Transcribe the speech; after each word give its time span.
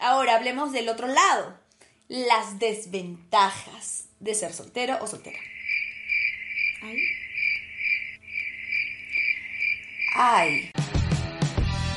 Ahora 0.00 0.36
hablemos 0.36 0.72
del 0.72 0.88
otro 0.88 1.06
lado, 1.06 1.58
las 2.08 2.58
desventajas 2.58 4.08
de 4.18 4.34
ser 4.34 4.54
soltero 4.54 4.96
o 5.02 5.06
soltera. 5.06 5.38
Ay. 6.82 6.96
Ay. 10.16 10.70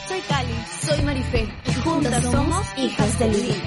Soy 0.05 0.20
Cali. 0.21 0.53
Soy 0.85 1.02
Marife. 1.03 1.47
Y 1.66 1.73
juntas 1.75 2.23
somos 2.25 2.67
hijas 2.77 3.17
de 3.20 3.30
Lili. 3.30 3.61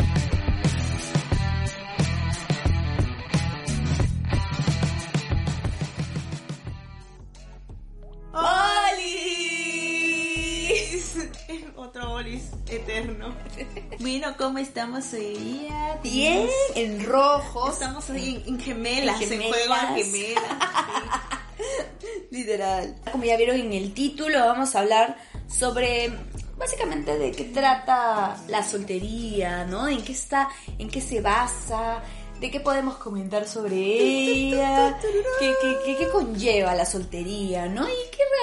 Otro 11.87 12.13
Olis 12.15 12.43
eterno. 12.69 13.35
Bueno, 14.01 14.35
¿cómo 14.37 14.59
estamos 14.59 15.13
hoy 15.15 15.37
día? 15.37 15.99
Bien, 16.03 16.49
en 16.75 17.05
rojo. 17.05 17.71
Estamos 17.71 18.09
ahí 18.11 18.43
en, 18.47 18.55
en 18.55 18.61
gemelas, 18.61 19.17
En 19.23 19.33
en, 19.33 19.41
gemelas. 19.41 19.57
juego 19.57 19.75
a 19.75 19.87
gemelas. 19.95 20.45
Literal. 22.31 22.95
Como 23.11 23.25
ya 23.25 23.37
vieron 23.37 23.57
en 23.57 23.73
el 23.73 23.95
título, 23.95 24.39
vamos 24.41 24.75
a 24.75 24.81
hablar 24.81 25.17
sobre 25.49 26.13
básicamente 26.59 27.17
de 27.19 27.31
qué 27.33 27.45
trata 27.45 28.37
la 28.49 28.63
soltería, 28.63 29.65
¿no? 29.65 29.89
En 29.89 30.03
qué 30.03 30.13
está, 30.13 30.49
en 30.79 30.89
qué 30.91 31.01
se 31.01 31.21
basa, 31.21 32.03
de 32.41 32.51
qué 32.51 32.61
podemos 32.61 32.97
comentar 32.97 33.47
sobre 33.49 33.77
ella, 33.77 34.99
qué, 35.41 35.55
qué, 35.63 35.77
qué- 35.87 35.97
qué 35.97 36.09
conlleva 36.11 36.75
la 36.75 36.85
soltería, 36.85 37.67
¿no? 37.67 37.89
Y 37.89 37.93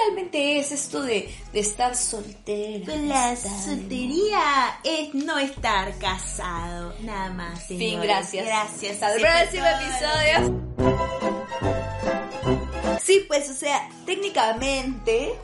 realmente 0.04 0.58
es 0.58 0.72
esto 0.72 1.02
de, 1.02 1.34
de 1.52 1.60
estar 1.60 1.94
soltera. 1.96 2.84
Pues 2.84 3.00
La 3.02 3.32
estar- 3.32 3.64
soltería 3.64 4.78
es 4.84 5.14
no 5.14 5.38
estar 5.38 5.96
casado, 5.98 6.94
nada 7.00 7.30
más. 7.30 7.64
Fin, 7.64 7.78
señores. 7.78 8.08
gracias. 8.08 8.46
Gracias. 8.46 8.92
Hasta 9.02 9.14
el 9.14 9.20
próximo 9.20 9.66
episodio. 9.66 10.64
Sí, 13.02 13.24
pues, 13.28 13.50
o 13.50 13.54
sea, 13.54 13.88
técnicamente, 14.06 15.34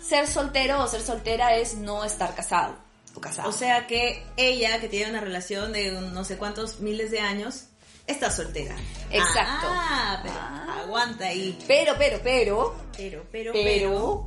ser 0.00 0.26
soltero 0.26 0.82
o 0.82 0.86
ser 0.88 1.00
soltera 1.00 1.56
es 1.56 1.74
no 1.74 2.04
estar 2.04 2.34
casado 2.34 2.76
o 3.14 3.20
casado. 3.20 3.48
O 3.48 3.52
sea 3.52 3.86
que 3.86 4.22
ella, 4.36 4.80
que 4.80 4.88
tiene 4.88 5.10
una 5.10 5.20
relación 5.20 5.72
de 5.72 5.90
no 5.92 6.24
sé 6.24 6.36
cuántos 6.36 6.80
miles 6.80 7.10
de 7.10 7.20
años, 7.20 7.64
está 8.08 8.30
soltera. 8.30 8.74
Exacto. 9.10 9.66
Ah, 9.70 10.20
pero 10.22 10.34
Ah. 10.36 10.80
aguanta 10.84 11.26
ahí. 11.26 11.56
pero, 11.68 11.94
pero, 11.98 12.18
pero, 12.22 12.74
Pero, 12.96 13.24
pero, 13.30 13.52
pero, 13.52 14.24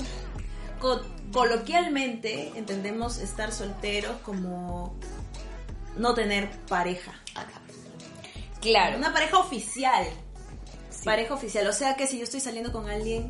co- 0.79 1.01
coloquialmente 1.33 2.51
entendemos 2.55 3.17
estar 3.17 3.51
solteros 3.51 4.15
como 4.23 4.95
no 5.97 6.13
tener 6.13 6.49
pareja. 6.67 7.13
claro. 8.61 8.97
Una 8.97 9.11
pareja 9.13 9.39
oficial. 9.39 10.05
Sí. 10.89 11.05
Pareja 11.05 11.33
oficial. 11.33 11.67
O 11.67 11.73
sea 11.73 11.95
que 11.95 12.05
si 12.07 12.17
yo 12.17 12.23
estoy 12.23 12.39
saliendo 12.39 12.71
con 12.71 12.89
alguien, 12.89 13.29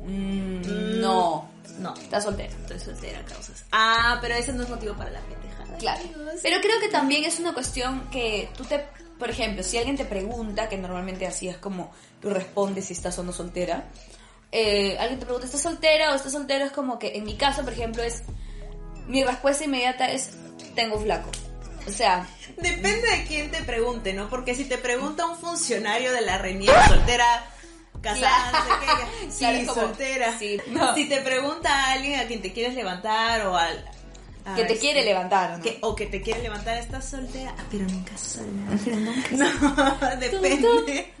Mm, 0.00 1.00
no, 1.00 1.48
no. 1.78 1.94
estás 1.94 2.24
soltera. 2.24 2.52
Estoy 2.52 2.80
soltera, 2.80 3.24
causas. 3.24 3.64
Ah, 3.72 4.18
pero 4.20 4.34
ese 4.34 4.52
no 4.52 4.62
es 4.62 4.68
motivo 4.68 4.94
para 4.94 5.10
la 5.10 5.20
pendejada. 5.20 5.76
Claro. 5.78 6.00
amigos. 6.00 6.40
Pero 6.42 6.60
creo 6.60 6.80
que 6.80 6.88
también 6.88 7.24
es 7.24 7.38
una 7.38 7.54
cuestión 7.54 8.08
que 8.10 8.50
tú 8.56 8.64
te, 8.64 8.84
por 9.18 9.30
ejemplo, 9.30 9.62
si 9.62 9.78
alguien 9.78 9.96
te 9.96 10.04
pregunta, 10.04 10.68
que 10.68 10.76
normalmente 10.76 11.26
así 11.26 11.48
es 11.48 11.56
como 11.56 11.92
tú 12.20 12.30
respondes 12.30 12.86
si 12.86 12.92
estás 12.92 13.18
o 13.18 13.22
no 13.22 13.32
soltera, 13.32 13.88
eh, 14.50 14.96
alguien 14.98 15.20
te 15.20 15.26
pregunta, 15.26 15.46
¿estás 15.46 15.62
soltera 15.62 16.12
o 16.12 16.14
estás 16.14 16.32
soltero? 16.32 16.64
Es 16.64 16.72
como 16.72 16.98
que 16.98 17.16
en 17.16 17.24
mi 17.24 17.36
caso, 17.36 17.62
por 17.62 17.72
ejemplo, 17.72 18.02
es, 18.02 18.22
mi 19.06 19.22
respuesta 19.24 19.64
inmediata 19.64 20.10
es, 20.10 20.30
tengo 20.74 20.98
flaco. 20.98 21.30
O 21.86 21.90
sea, 21.90 22.28
Depende 22.60 23.08
de 23.08 23.24
quién 23.24 23.50
te 23.50 23.62
pregunte, 23.62 24.12
¿no? 24.12 24.28
Porque 24.28 24.54
si 24.54 24.64
te 24.64 24.78
pregunta 24.78 25.26
un 25.26 25.36
funcionario 25.36 26.12
de 26.12 26.22
la 26.22 26.38
reniega 26.38 26.88
soltera, 26.88 27.44
casada, 28.02 28.52
no 28.52 28.58
sé 28.58 28.70
qué, 28.80 28.86
ya, 28.86 29.30
sí, 29.32 29.38
Claro, 29.38 29.58
como, 29.68 29.80
soltera. 29.80 30.38
sí, 30.38 30.60
no. 30.68 30.94
Si 30.94 31.08
te 31.08 31.20
pregunta 31.20 31.70
a 31.72 31.92
alguien 31.92 32.20
a 32.20 32.26
quien 32.26 32.40
te 32.42 32.52
quieres 32.52 32.74
levantar 32.74 33.46
o 33.46 33.56
al... 33.56 33.84
a 34.44 34.54
que 34.54 34.62
te 34.64 34.72
este, 34.74 34.78
quiere 34.78 35.04
levantar, 35.04 35.58
¿no? 35.58 35.62
que- 35.62 35.78
o 35.82 35.94
que 35.94 36.06
te 36.06 36.22
quiere 36.22 36.42
levantar, 36.42 36.76
estás 36.78 37.04
soltera, 37.08 37.54
ah, 37.58 37.64
pero 37.70 37.84
nunca 37.86 38.16
sola. 38.16 38.46
No, 39.30 40.16
depende. 40.20 41.12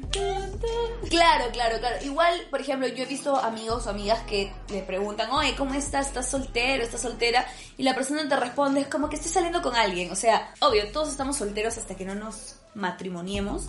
Claro, 1.10 1.44
claro, 1.52 1.78
claro. 1.78 1.96
Igual, 2.04 2.46
por 2.50 2.60
ejemplo, 2.60 2.86
yo 2.88 3.04
he 3.04 3.06
visto 3.06 3.36
amigos 3.36 3.86
o 3.86 3.90
amigas 3.90 4.20
que 4.22 4.52
le 4.70 4.82
preguntan, 4.82 5.30
oye, 5.30 5.54
¿cómo 5.56 5.74
estás? 5.74 6.08
¿Estás 6.08 6.28
soltero? 6.30 6.82
¿Estás 6.82 7.00
soltera? 7.02 7.46
Y 7.76 7.82
la 7.82 7.94
persona 7.94 8.28
te 8.28 8.36
responde, 8.36 8.80
es 8.80 8.88
como 8.88 9.08
que 9.08 9.16
estoy 9.16 9.30
saliendo 9.30 9.62
con 9.62 9.74
alguien. 9.76 10.10
O 10.10 10.16
sea, 10.16 10.52
obvio, 10.60 10.90
todos 10.92 11.08
estamos 11.10 11.36
solteros 11.36 11.76
hasta 11.78 11.94
que 11.94 12.04
no 12.04 12.14
nos 12.14 12.56
matrimoniemos, 12.78 13.66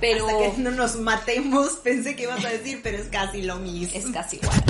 pero 0.00 0.26
Hasta 0.26 0.56
que 0.56 0.62
no 0.62 0.70
nos 0.70 0.96
matemos, 0.96 1.72
pensé 1.84 2.16
que 2.16 2.24
ibas 2.24 2.44
a 2.44 2.48
decir, 2.48 2.80
pero 2.82 2.98
es 2.98 3.08
casi 3.08 3.42
lo 3.42 3.56
mismo. 3.56 3.98
es 3.98 4.06
casi 4.06 4.36
igual. 4.36 4.62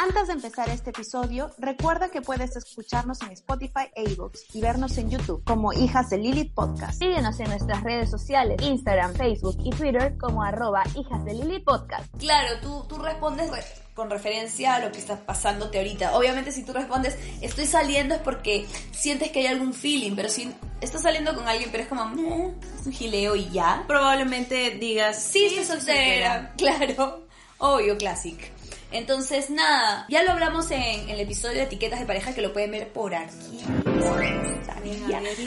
Antes 0.00 0.28
de 0.28 0.34
empezar 0.34 0.68
este 0.68 0.90
episodio, 0.90 1.50
recuerda 1.58 2.08
que 2.08 2.22
puedes 2.22 2.54
escucharnos 2.54 3.20
en 3.22 3.32
Spotify 3.32 3.90
e 3.96 4.08
iVoox 4.12 4.54
y 4.54 4.60
vernos 4.60 4.96
en 4.96 5.10
YouTube 5.10 5.42
como 5.44 5.72
Hijas 5.72 6.08
de 6.10 6.18
Lilith 6.18 6.54
Podcast. 6.54 7.00
Síguenos 7.00 7.40
en 7.40 7.48
nuestras 7.48 7.82
redes 7.82 8.08
sociales, 8.08 8.58
Instagram, 8.62 9.14
Facebook 9.14 9.56
y 9.64 9.70
Twitter 9.70 10.16
como 10.16 10.44
arroba 10.44 10.84
hijas 10.94 11.24
de 11.24 11.34
Lili 11.34 11.58
Podcast. 11.60 12.06
Claro, 12.16 12.60
tú, 12.62 12.84
tú 12.88 12.98
respondes 12.98 13.50
re- 13.50 13.64
con 13.94 14.08
referencia 14.08 14.76
a 14.76 14.78
lo 14.80 14.92
que 14.92 14.98
está 14.98 15.16
pasándote 15.26 15.78
ahorita. 15.78 16.16
Obviamente 16.16 16.52
si 16.52 16.62
tú 16.64 16.72
respondes, 16.72 17.16
estoy 17.40 17.66
saliendo 17.66 18.14
es 18.14 18.20
porque 18.20 18.68
sientes 18.92 19.32
que 19.32 19.40
hay 19.40 19.46
algún 19.46 19.74
feeling, 19.74 20.14
pero 20.14 20.28
si 20.28 20.54
estás 20.80 21.02
saliendo 21.02 21.34
con 21.34 21.48
alguien, 21.48 21.70
pero 21.72 21.82
es 21.82 21.88
como, 21.88 22.04
"Meh, 22.04 22.52
es 22.78 22.86
un 22.86 22.92
gileo 22.92 23.34
y 23.34 23.50
ya. 23.50 23.82
Probablemente 23.88 24.70
digas, 24.78 25.20
Sí, 25.20 25.44
estoy 25.46 25.64
soltera. 25.64 26.54
Claro. 26.56 27.26
Obvio, 27.60 27.98
classic. 27.98 28.52
Entonces, 28.90 29.50
nada, 29.50 30.06
ya 30.08 30.22
lo 30.22 30.32
hablamos 30.32 30.70
en, 30.70 30.80
en 30.82 31.10
el 31.10 31.20
episodio 31.20 31.56
de 31.58 31.64
etiquetas 31.64 32.00
de 32.00 32.06
pareja 32.06 32.34
que 32.34 32.40
lo 32.40 32.52
pueden 32.52 32.70
ver 32.70 32.88
por 32.92 33.14
aquí. 33.14 33.60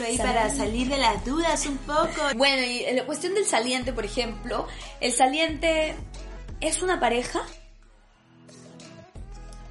Ahí 0.04 0.18
para 0.18 0.50
salir 0.50 0.88
de 0.88 0.98
las 0.98 1.24
dudas 1.24 1.66
un 1.66 1.78
poco. 1.78 2.22
Bueno, 2.36 2.62
y 2.62 2.94
la 2.94 3.04
cuestión 3.04 3.34
del 3.34 3.44
saliente, 3.44 3.92
por 3.92 4.04
ejemplo, 4.04 4.66
el 5.00 5.12
saliente 5.12 5.94
es 6.60 6.82
una 6.82 7.00
pareja. 7.00 7.42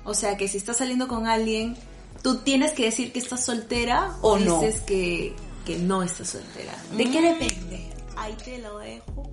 O 0.03 0.13
sea 0.13 0.35
que 0.35 0.47
si 0.47 0.57
estás 0.57 0.77
saliendo 0.77 1.07
con 1.07 1.27
alguien, 1.27 1.77
tú 2.23 2.39
tienes 2.39 2.73
que 2.73 2.85
decir 2.85 3.13
que 3.13 3.19
estás 3.19 3.45
soltera 3.45 4.17
O 4.21 4.31
o, 4.31 4.39
no. 4.39 4.59
dices 4.61 4.81
que, 4.81 5.33
que 5.65 5.77
no 5.77 6.03
estás 6.03 6.29
soltera. 6.29 6.73
¿De 6.97 7.09
qué 7.09 7.21
depende? 7.21 7.87
Ahí 8.17 8.35
te 8.43 8.57
lo 8.57 8.79
dejo. 8.79 9.29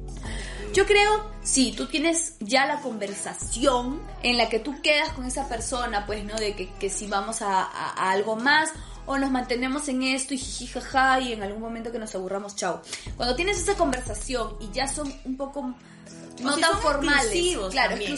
Yo 0.74 0.86
creo, 0.86 1.30
si 1.42 1.72
tú 1.72 1.86
tienes 1.86 2.34
ya 2.40 2.66
la 2.66 2.80
conversación 2.80 4.00
en 4.22 4.36
la 4.36 4.48
que 4.48 4.58
tú 4.58 4.80
quedas 4.82 5.10
con 5.10 5.24
esa 5.24 5.48
persona, 5.48 6.06
pues, 6.06 6.24
¿no? 6.24 6.34
De 6.36 6.54
que, 6.54 6.68
que 6.74 6.90
si 6.90 7.06
vamos 7.06 7.42
a, 7.42 7.62
a- 7.62 7.90
a 7.96 8.10
algo 8.10 8.36
más 8.36 8.70
o 9.06 9.16
nos 9.18 9.30
mantenemos 9.30 9.88
en 9.88 10.02
esto 10.02 10.34
y 10.34 10.38
jiji, 10.38 10.66
jaja 10.66 11.20
y 11.20 11.32
en 11.32 11.42
algún 11.42 11.62
momento 11.62 11.90
que 11.90 11.98
nos 11.98 12.14
aburramos, 12.14 12.54
chao. 12.56 12.82
Cuando 13.16 13.34
tienes 13.34 13.58
esa 13.58 13.74
conversación 13.74 14.56
y 14.60 14.70
ya 14.72 14.86
son 14.86 15.12
un 15.24 15.36
poco 15.36 15.74
no 16.42 16.54
si 16.54 16.60
tan 16.60 16.78
formales, 16.78 17.24
exclusivos 17.24 17.72
claro, 17.72 17.90
también, 17.92 18.12
¿no? 18.12 18.16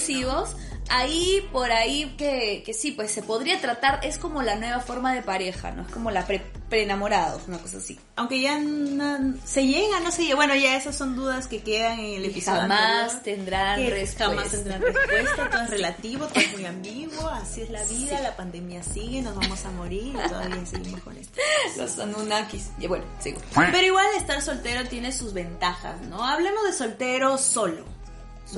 Ahí 0.90 1.48
por 1.52 1.70
ahí 1.72 2.14
que, 2.18 2.62
que 2.64 2.74
sí, 2.74 2.92
pues 2.92 3.10
se 3.12 3.22
podría 3.22 3.60
tratar, 3.60 4.00
es 4.04 4.18
como 4.18 4.42
la 4.42 4.56
nueva 4.56 4.80
forma 4.80 5.14
de 5.14 5.22
pareja, 5.22 5.70
¿no? 5.70 5.82
Es 5.82 5.92
como 5.92 6.10
la 6.10 6.26
pre, 6.26 6.40
pre-enamorados, 6.68 7.42
una 7.48 7.58
cosa 7.58 7.78
así. 7.78 7.98
Aunque 8.16 8.40
ya 8.40 8.58
no- 8.58 9.34
se 9.44 9.66
llega, 9.66 10.00
no 10.00 10.10
se 10.10 10.22
llega. 10.24 10.36
Bueno, 10.36 10.54
ya 10.54 10.76
esas 10.76 10.96
son 10.96 11.16
dudas 11.16 11.46
que 11.48 11.62
quedan 11.62 11.98
en 11.98 12.14
el 12.16 12.24
episodio 12.26 12.60
jamás 12.62 13.14
anterior. 13.14 13.22
tendrán 13.22 13.80
respuesta. 13.90 14.24
Jamás 14.26 14.50
tendrán 14.50 14.82
respuesta, 14.82 15.50
todo 15.50 15.62
es 15.62 15.70
relativo, 15.78 16.26
todo 16.26 16.40
es 16.40 16.52
muy 16.52 16.66
ambiguo, 16.66 17.28
así 17.28 17.62
es 17.62 17.70
la 17.70 17.82
vida, 17.84 18.20
la 18.20 18.36
pandemia 18.36 18.82
sigue, 18.82 19.22
nos 19.22 19.34
vamos 19.36 19.64
a 19.64 19.70
morir 19.70 20.14
y 20.14 20.28
todavía 20.28 20.66
seguimos 20.66 21.00
con 21.02 21.16
esto. 21.16 21.40
Los 21.76 21.98
Anunnakis. 21.98 22.70
Y 22.78 22.86
bueno, 22.86 23.04
sigo. 23.20 23.40
Pero 23.54 23.80
igual 23.86 24.06
estar 24.16 24.42
soltero 24.42 24.86
tiene 24.88 25.12
sus 25.12 25.32
ventajas, 25.32 26.00
¿no? 26.02 26.24
Hablemos 26.24 26.64
de 26.64 26.72
soltero 26.72 27.38
solo. 27.38 27.84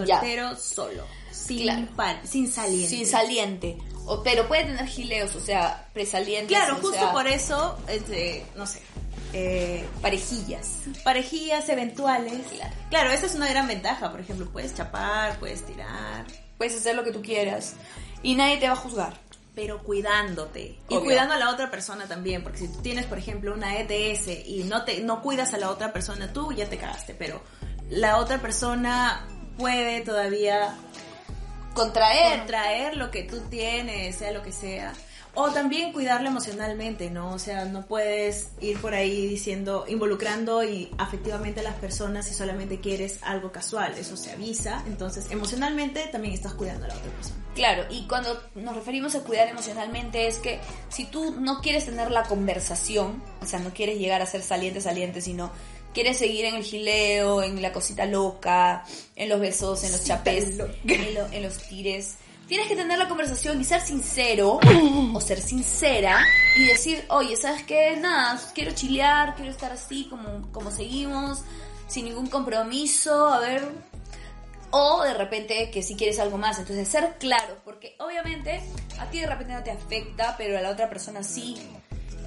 Ya. 0.06 0.17
Soltero 0.19 0.56
solo. 0.56 1.05
Sin, 1.32 1.62
Claro. 1.62 1.87
par- 1.96 2.20
sin 2.26 2.50
saliente. 2.52 2.88
Sin 2.88 3.06
saliente. 3.06 3.79
O, 4.06 4.23
pero 4.23 4.49
puede 4.49 4.64
tener 4.64 4.87
gileos, 4.87 5.34
o 5.37 5.40
sea, 5.40 5.88
presalientes. 5.93 6.49
Claro, 6.56 6.75
justo 6.76 6.93
sea, 6.99 7.12
por 7.12 7.26
eso, 7.29 7.79
este, 7.88 8.44
no 8.56 8.67
sé, 8.67 8.81
eh, 9.32 9.87
Parejillas. 10.00 10.79
parejillas 11.05 11.69
eventuales. 11.69 12.43
Claro. 12.50 12.75
Claro, 12.90 13.11
esa 13.11 13.26
es 13.26 13.34
una 13.34 13.49
gran 13.49 13.67
ventaja. 13.69 14.11
Por 14.11 14.20
ejemplo, 14.20 14.49
puedes 14.52 14.75
chapar, 14.75 15.38
puedes 15.38 15.64
tirar, 15.67 16.26
Puedes 16.58 16.76
hacer 16.76 16.94
lo 16.94 17.02
que 17.02 17.11
tú 17.11 17.23
quieras. 17.23 17.75
Y 18.23 18.37
nadie 18.37 18.56
te 18.58 18.67
va 18.69 18.75
a 18.75 18.76
juzgar. 18.76 19.14
pero 19.55 19.82
cuidándote. 19.82 20.79
Y 20.88 20.96
cuidando 20.96 21.34
a 21.34 21.37
la 21.37 21.50
otra 21.50 21.70
persona 21.70 22.06
también. 22.06 22.43
Porque 22.43 22.58
si 22.61 22.69
tú 22.69 22.81
tienes, 22.81 23.05
por 23.05 23.19
ejemplo, 23.19 23.52
una 23.52 23.76
ETS 23.79 24.29
y 24.46 24.64
no, 24.64 24.84
te, 24.84 25.00
no 25.02 25.20
cuidas 25.20 25.52
a 25.52 25.58
la 25.58 25.69
otra 25.70 25.93
persona, 25.93 26.32
tú 26.32 26.52
ya 26.52 26.69
te 26.70 26.79
cagaste. 26.79 27.12
Pero 27.14 27.43
la 27.90 28.17
otra 28.19 28.38
persona 28.40 29.26
puede 29.58 30.00
todavía 30.00 30.75
Contraer. 31.75 32.39
contraer 32.41 32.97
lo 32.97 33.11
que 33.11 33.23
tú 33.23 33.41
tienes, 33.49 34.17
sea 34.17 34.33
lo 34.33 34.43
que 34.43 34.53
sea. 34.53 34.93
O 35.35 35.51
también 35.51 35.95
cuidarlo 35.95 36.29
emocionalmente, 36.29 37.11
¿no? 37.11 37.33
O 37.33 37.39
sea, 37.39 37.65
no 37.65 37.87
puedes 37.87 38.51
ir 38.61 38.79
por 38.79 38.93
ahí 38.93 39.27
diciendo, 39.27 39.87
involucrando 39.89 40.63
y 40.63 40.91
afectivamente 40.99 41.61
a 41.61 41.63
las 41.63 41.77
personas 41.77 42.27
si 42.27 42.35
solamente 42.35 42.81
quieres 42.81 43.19
algo 43.23 43.51
casual. 43.51 43.95
Eso 43.97 44.19
se 44.19 44.31
avisa. 44.31 44.85
Entonces, 44.87 45.31
emocionalmente 45.31 46.07
también 46.13 46.35
estás 46.35 46.53
cuidando 46.53 46.85
a 46.85 46.89
la 46.89 46.97
otra 46.97 47.11
persona. 47.13 47.37
Claro, 47.55 47.85
y 47.89 48.07
cuando 48.07 48.43
nos 48.55 48.75
referimos 48.75 49.15
a 49.15 49.21
cuidar 49.21 49.49
emocionalmente 49.49 50.27
es 50.27 50.37
que 50.39 50.61
si 50.91 51.07
tú 51.07 51.35
no 51.39 51.61
quieres 51.61 51.87
tener 51.87 52.11
la 52.11 52.25
conversación, 52.25 53.23
o 53.41 53.47
sea, 53.47 53.59
no 53.59 53.71
quieres 53.71 53.99
llegar 53.99 54.21
a 54.21 54.27
ser 54.27 54.43
saliente, 54.43 54.83
saliente, 54.83 55.23
sino 55.23 55.51
quieres 55.94 56.19
seguir 56.19 56.44
en 56.47 56.55
el 56.56 56.62
gileo, 56.65 57.43
en 57.43 57.61
la 57.62 57.73
cosita 57.73 58.05
loca, 58.06 58.85
en 59.17 59.29
los 59.29 59.41
besos, 59.41 59.85
en 59.85 59.93
los 59.93 60.05
chapés, 60.05 60.59
en, 60.87 61.15
lo- 61.15 61.27
en 61.33 61.43
los 61.43 61.59
tires, 61.59 62.17
tienes 62.49 62.67
que 62.69 62.77
tener 62.77 62.99
la 62.99 63.09
conversación 63.09 63.61
y 63.61 63.65
ser 63.65 63.81
sincero 63.81 64.59
o 65.15 65.21
ser 65.21 65.41
sincera 65.41 66.25
y 66.56 66.65
decir, 66.67 67.05
oye, 67.09 67.37
¿sabes 67.37 67.62
qué? 67.65 67.97
Nada, 67.97 68.41
quiero 68.55 68.73
chilear, 68.73 69.35
quiero 69.37 69.50
estar 69.50 69.73
así 69.73 70.06
como, 70.11 70.50
como 70.53 70.71
seguimos, 70.71 71.41
sin 71.89 72.05
ningún 72.06 72.27
compromiso, 72.27 73.27
a 73.29 73.41
ver, 73.41 73.62
o 74.71 75.03
de 75.05 75.15
repente 75.15 75.71
que 75.71 75.83
si 75.83 75.94
quieres 75.97 76.19
algo 76.19 76.39
más. 76.39 76.59
Entonces, 76.59 76.89
ser 76.89 77.17
claro, 77.19 77.59
porque 77.65 77.94
obviamente 77.99 78.61
a 78.99 79.11
ti 79.11 79.21
de 79.21 79.27
repente 79.27 79.53
no 79.53 79.62
te 79.62 79.71
afecta, 79.71 80.35
pero 80.39 80.56
a 80.59 80.62
la 80.62 80.71
otra 80.71 80.89
persona 80.89 81.23
sí. 81.23 81.56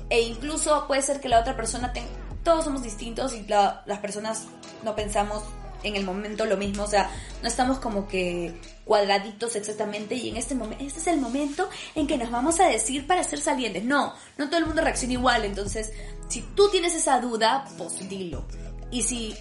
E 0.09 0.21
incluso 0.21 0.85
puede 0.87 1.01
ser 1.01 1.19
que 1.19 1.29
la 1.29 1.39
otra 1.39 1.55
persona 1.55 1.91
tenga... 1.91 2.09
Todos 2.45 2.63
somos 2.63 2.81
distintos 2.83 3.33
y 3.33 3.43
la- 3.47 3.83
las 3.85 3.99
personas 3.99 4.45
no 4.83 4.95
pensamos 4.95 5.43
en 5.83 5.95
el 5.95 6.03
momento 6.05 6.45
lo 6.45 6.55
mismo, 6.57 6.83
o 6.83 6.87
sea, 6.87 7.09
no 7.43 7.47
estamos 7.47 7.79
como 7.79 8.07
que 8.07 8.55
cuadraditos 8.85 9.55
exactamente 9.55 10.15
y 10.15 10.29
en 10.29 10.37
este 10.37 10.55
momento, 10.55 10.83
este 10.83 10.99
es 10.99 11.07
el 11.07 11.19
momento 11.19 11.69
en 11.95 12.07
que 12.07 12.17
nos 12.17 12.31
vamos 12.31 12.59
a 12.59 12.67
decir 12.67 13.05
para 13.05 13.23
ser 13.23 13.39
salientes. 13.41 13.83
No, 13.83 14.13
no 14.37 14.45
todo 14.47 14.59
el 14.59 14.65
mundo 14.67 14.81
reacciona 14.81 15.13
igual, 15.13 15.43
entonces, 15.43 15.91
si 16.29 16.41
tú 16.55 16.69
tienes 16.69 16.95
esa 16.95 17.19
duda, 17.19 17.65
pues 17.77 18.07
dilo. 18.07 18.45
Y 18.91 19.01
si 19.03 19.35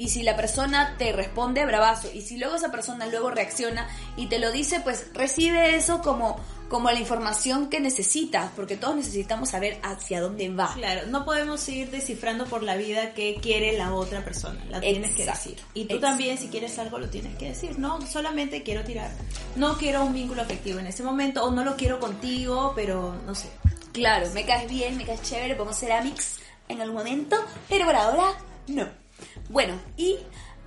y 0.00 0.08
si 0.08 0.22
la 0.22 0.34
persona 0.34 0.94
te 0.96 1.12
responde, 1.12 1.66
bravazo. 1.66 2.08
Y 2.14 2.22
si 2.22 2.38
luego 2.38 2.54
esa 2.54 2.70
persona 2.70 3.04
luego 3.04 3.28
reacciona 3.28 3.86
y 4.16 4.28
te 4.28 4.38
lo 4.38 4.50
dice, 4.50 4.80
pues 4.80 5.08
recibe 5.12 5.76
eso 5.76 6.00
como, 6.00 6.40
como 6.70 6.90
la 6.90 6.98
información 6.98 7.68
que 7.68 7.80
necesitas, 7.80 8.50
porque 8.56 8.78
todos 8.78 8.96
necesitamos 8.96 9.50
saber 9.50 9.78
hacia 9.82 10.22
dónde 10.22 10.48
va. 10.48 10.72
Claro, 10.72 11.02
no 11.08 11.26
podemos 11.26 11.68
ir 11.68 11.90
descifrando 11.90 12.46
por 12.46 12.62
la 12.62 12.76
vida 12.76 13.12
qué 13.12 13.36
quiere 13.42 13.76
la 13.76 13.92
otra 13.92 14.24
persona. 14.24 14.64
La 14.70 14.80
tienes 14.80 15.10
que 15.14 15.24
Exacto. 15.24 15.50
decir. 15.50 15.64
Y 15.74 15.84
tú 15.84 15.96
Exacto. 15.96 16.06
también, 16.06 16.38
si 16.38 16.48
quieres 16.48 16.78
algo, 16.78 16.98
lo 16.98 17.10
tienes 17.10 17.36
que 17.36 17.50
decir. 17.50 17.78
No, 17.78 18.00
solamente 18.06 18.62
quiero 18.62 18.82
tirar. 18.84 19.10
No 19.56 19.76
quiero 19.76 20.02
un 20.06 20.14
vínculo 20.14 20.40
afectivo 20.40 20.78
en 20.78 20.86
este 20.86 21.02
momento, 21.02 21.44
o 21.44 21.50
no 21.50 21.62
lo 21.62 21.76
quiero 21.76 22.00
contigo, 22.00 22.72
pero 22.74 23.14
no 23.26 23.34
sé. 23.34 23.50
Claro, 23.92 24.30
me 24.32 24.46
caes 24.46 24.66
bien, 24.70 24.96
me 24.96 25.04
caes 25.04 25.20
chévere, 25.20 25.56
podemos 25.56 25.76
ser 25.76 25.92
amics 25.92 26.36
en 26.68 26.80
algún 26.80 26.96
momento, 26.96 27.36
pero 27.68 27.84
por 27.84 27.96
ahora 27.96 28.32
no. 28.68 28.99
Bueno, 29.48 29.74
y 29.96 30.18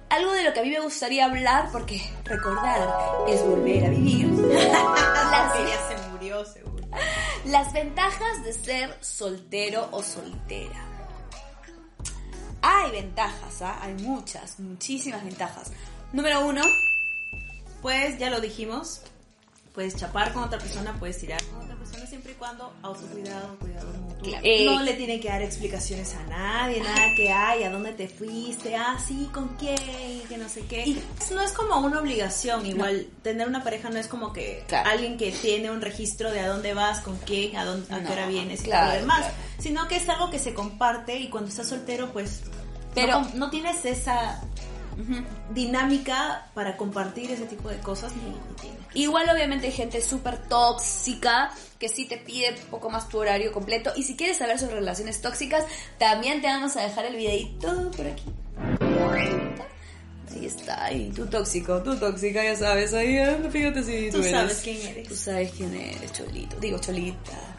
algo 0.10 0.32
de 0.34 0.44
lo 0.44 0.54
que 0.54 0.60
a 0.60 0.64
mí 0.64 0.70
me 0.70 0.80
gustaría 0.80 1.26
hablar, 1.26 1.70
porque 1.72 2.02
recordar 2.24 2.88
es 3.28 3.44
volver 3.44 3.86
a 3.86 3.90
vivir, 3.90 4.28
las, 4.30 5.56
Ella 5.56 5.80
se 5.90 6.10
murió, 6.10 6.46
seguro. 6.46 6.88
Las 7.46 7.74
ventajas 7.74 8.44
de 8.44 8.54
ser 8.54 8.98
soltero 9.02 9.90
o 9.92 10.04
soltera. 10.04 10.86
Hay 12.62 12.92
ventajas, 12.92 13.62
¿ah? 13.62 13.80
hay 13.82 13.94
muchas, 13.96 14.60
muchísimas 14.60 15.24
ventajas. 15.24 15.72
Número 16.14 16.46
uno, 16.46 16.62
Pues 17.82 18.18
ya 18.20 18.30
lo 18.30 18.40
dijimos, 18.40 19.02
puedes 19.74 19.96
chapar 19.96 20.32
con 20.32 20.44
otra 20.44 20.60
persona, 20.60 20.96
puedes 21.00 21.18
tirar 21.18 21.44
con 21.46 21.62
otra 21.62 21.73
siempre 22.08 22.32
y 22.32 22.36
cuando 22.36 22.74
autocuidado, 22.82 23.58
cuidado 23.60 23.88
mutuo. 23.94 24.18
Claro. 24.24 24.44
No 24.66 24.80
Eh, 24.82 24.84
le 24.84 24.94
tienen 24.94 25.20
que 25.20 25.28
dar 25.30 25.42
explicaciones 25.42 26.14
a 26.16 26.24
nadie, 26.28 26.80
nada 26.82 27.14
que 27.16 27.32
hay, 27.32 27.64
a 27.64 27.70
dónde 27.70 27.94
te 27.94 28.08
fuiste, 28.08 28.76
ah, 28.76 28.98
sí, 29.06 29.30
con 29.34 29.50
quién, 29.58 29.78
que 30.30 30.38
no 30.38 30.48
sé 30.50 30.62
qué. 30.66 30.84
Y- 30.88 31.04
no 31.34 31.42
es 31.42 31.52
como 31.52 31.78
una 31.80 32.00
obligación, 32.00 32.66
igual 32.66 33.08
tener 33.22 33.48
una 33.48 33.64
pareja 33.64 33.90
no 33.90 33.98
es 34.00 34.08
como 34.08 34.32
que 34.34 34.64
Claro. 34.68 34.90
alguien 34.90 35.18
que 35.18 35.32
tiene 35.32 35.72
un 35.72 35.82
registro 35.82 36.32
de 36.32 36.40
a 36.42 36.48
dónde 36.48 36.74
vas, 36.74 37.00
con 37.02 37.18
quién, 37.20 37.56
a, 37.58 37.66
dónde, 37.66 37.94
a 37.94 38.00
No, 38.00 38.08
qué 38.08 38.14
hora 38.14 38.28
vienes 38.28 38.62
y 38.62 38.66
claro, 38.66 38.86
todo 38.88 38.96
lo 38.96 39.02
demás, 39.02 39.26
sino 39.60 39.88
que 39.88 39.96
es 39.98 40.08
algo 40.10 40.30
que 40.30 40.40
se 40.40 40.54
comparte 40.54 41.20
y 41.20 41.30
cuando 41.30 41.50
estás 41.50 41.68
soltero 41.68 42.12
pues 42.14 42.42
Pero- 42.96 43.22
no, 43.22 43.30
no 43.36 43.50
tienes 43.50 43.84
esa 43.86 44.42
dinámica 45.54 46.48
para 46.54 46.78
compartir 46.78 47.32
ese 47.32 47.46
tipo 47.46 47.70
de 47.70 47.78
cosas 47.80 48.12
igual 48.94 49.28
obviamente 49.30 49.68
hay 49.68 49.74
gente 49.74 50.02
súper 50.02 50.38
tóxica 50.48 51.52
que 51.80 51.90
sí 51.90 52.06
te 52.06 52.18
pide 52.18 52.52
un 52.52 52.70
poco 52.70 52.90
más 52.90 53.10
tu 53.10 53.18
horario 53.20 53.52
completo. 53.52 53.92
Y 53.96 54.04
si 54.04 54.16
quieres 54.16 54.38
saber 54.38 54.58
sobre 54.58 54.76
relaciones 54.76 55.20
tóxicas, 55.22 55.66
también 55.98 56.42
te 56.42 56.48
vamos 56.48 56.78
a 56.78 56.82
dejar 56.84 57.06
el 57.06 57.16
videito 57.18 57.92
por 57.92 58.08
aquí. 58.08 58.24
Ahí 60.32 60.46
está, 60.46 60.86
ahí 60.86 61.12
tú 61.16 61.26
tóxico, 61.28 61.82
tú 61.84 61.96
tóxica, 61.98 62.44
ya 62.44 62.56
sabes, 62.56 62.94
ahí 62.94 63.18
fíjate 63.52 63.84
si 63.84 64.10
tú, 64.10 64.18
Tú 64.18 64.24
eres. 64.24 64.32
sabes 64.32 64.62
quién 64.64 64.82
eres. 64.88 65.08
Tú 65.10 65.16
sabes 65.16 65.52
quién 65.56 65.74
eres, 65.76 66.12
cholito. 66.14 66.56
Digo, 66.60 66.80
cholita. 66.80 67.58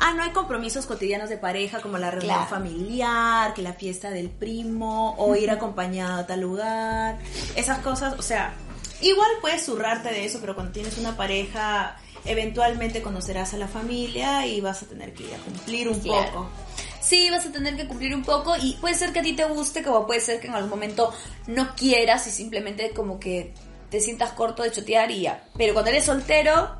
Ah, 0.00 0.12
no 0.16 0.22
hay 0.22 0.30
compromisos 0.30 0.86
cotidianos 0.86 1.28
de 1.28 1.36
pareja 1.38 1.80
como 1.80 1.98
la 1.98 2.10
reunión 2.10 2.34
Claro. 2.36 2.50
familiar, 2.50 3.54
que 3.54 3.62
la 3.62 3.72
fiesta 3.72 4.10
del 4.10 4.30
primo, 4.30 5.14
o 5.16 5.34
ir 5.36 5.50
acompañado 5.50 6.20
a 6.20 6.26
tal 6.26 6.40
lugar. 6.40 7.18
Esas 7.56 7.78
cosas, 7.78 8.14
o 8.18 8.22
sea, 8.22 8.54
igual 9.00 9.28
puedes 9.40 9.64
zurrarte 9.64 10.08
de 10.10 10.24
eso, 10.24 10.38
pero 10.40 10.54
cuando 10.54 10.72
tienes 10.72 10.98
una 10.98 11.16
pareja, 11.16 11.96
eventualmente 12.24 13.02
conocerás 13.02 13.54
a 13.54 13.56
la 13.56 13.68
familia 13.68 14.46
y 14.46 14.60
vas 14.60 14.82
a 14.82 14.86
tener 14.86 15.12
que 15.14 15.24
ir 15.24 15.34
a 15.34 15.38
cumplir 15.38 15.88
un 15.88 16.00
Claro. 16.00 16.30
poco. 16.32 16.48
Sí, 17.00 17.28
vas 17.30 17.44
a 17.46 17.52
tener 17.52 17.76
que 17.76 17.86
cumplir 17.86 18.14
un 18.14 18.22
poco 18.22 18.54
y 18.56 18.74
puede 18.80 18.94
ser 18.94 19.12
que 19.12 19.20
a 19.20 19.22
ti 19.22 19.32
te 19.34 19.44
guste, 19.44 19.82
como 19.82 20.06
puede 20.06 20.20
ser 20.20 20.40
que 20.40 20.46
en 20.46 20.54
algún 20.54 20.70
momento 20.70 21.12
no 21.48 21.74
quieras 21.74 22.26
y 22.26 22.30
simplemente 22.30 22.90
como 22.92 23.18
que 23.18 23.52
te 23.90 24.00
sientas 24.00 24.30
corto 24.32 24.62
de 24.62 24.70
chotear 24.70 25.10
y 25.10 25.22
ya. 25.22 25.44
Pero 25.58 25.72
cuando 25.74 25.90
eres 25.90 26.04
soltero, 26.04 26.76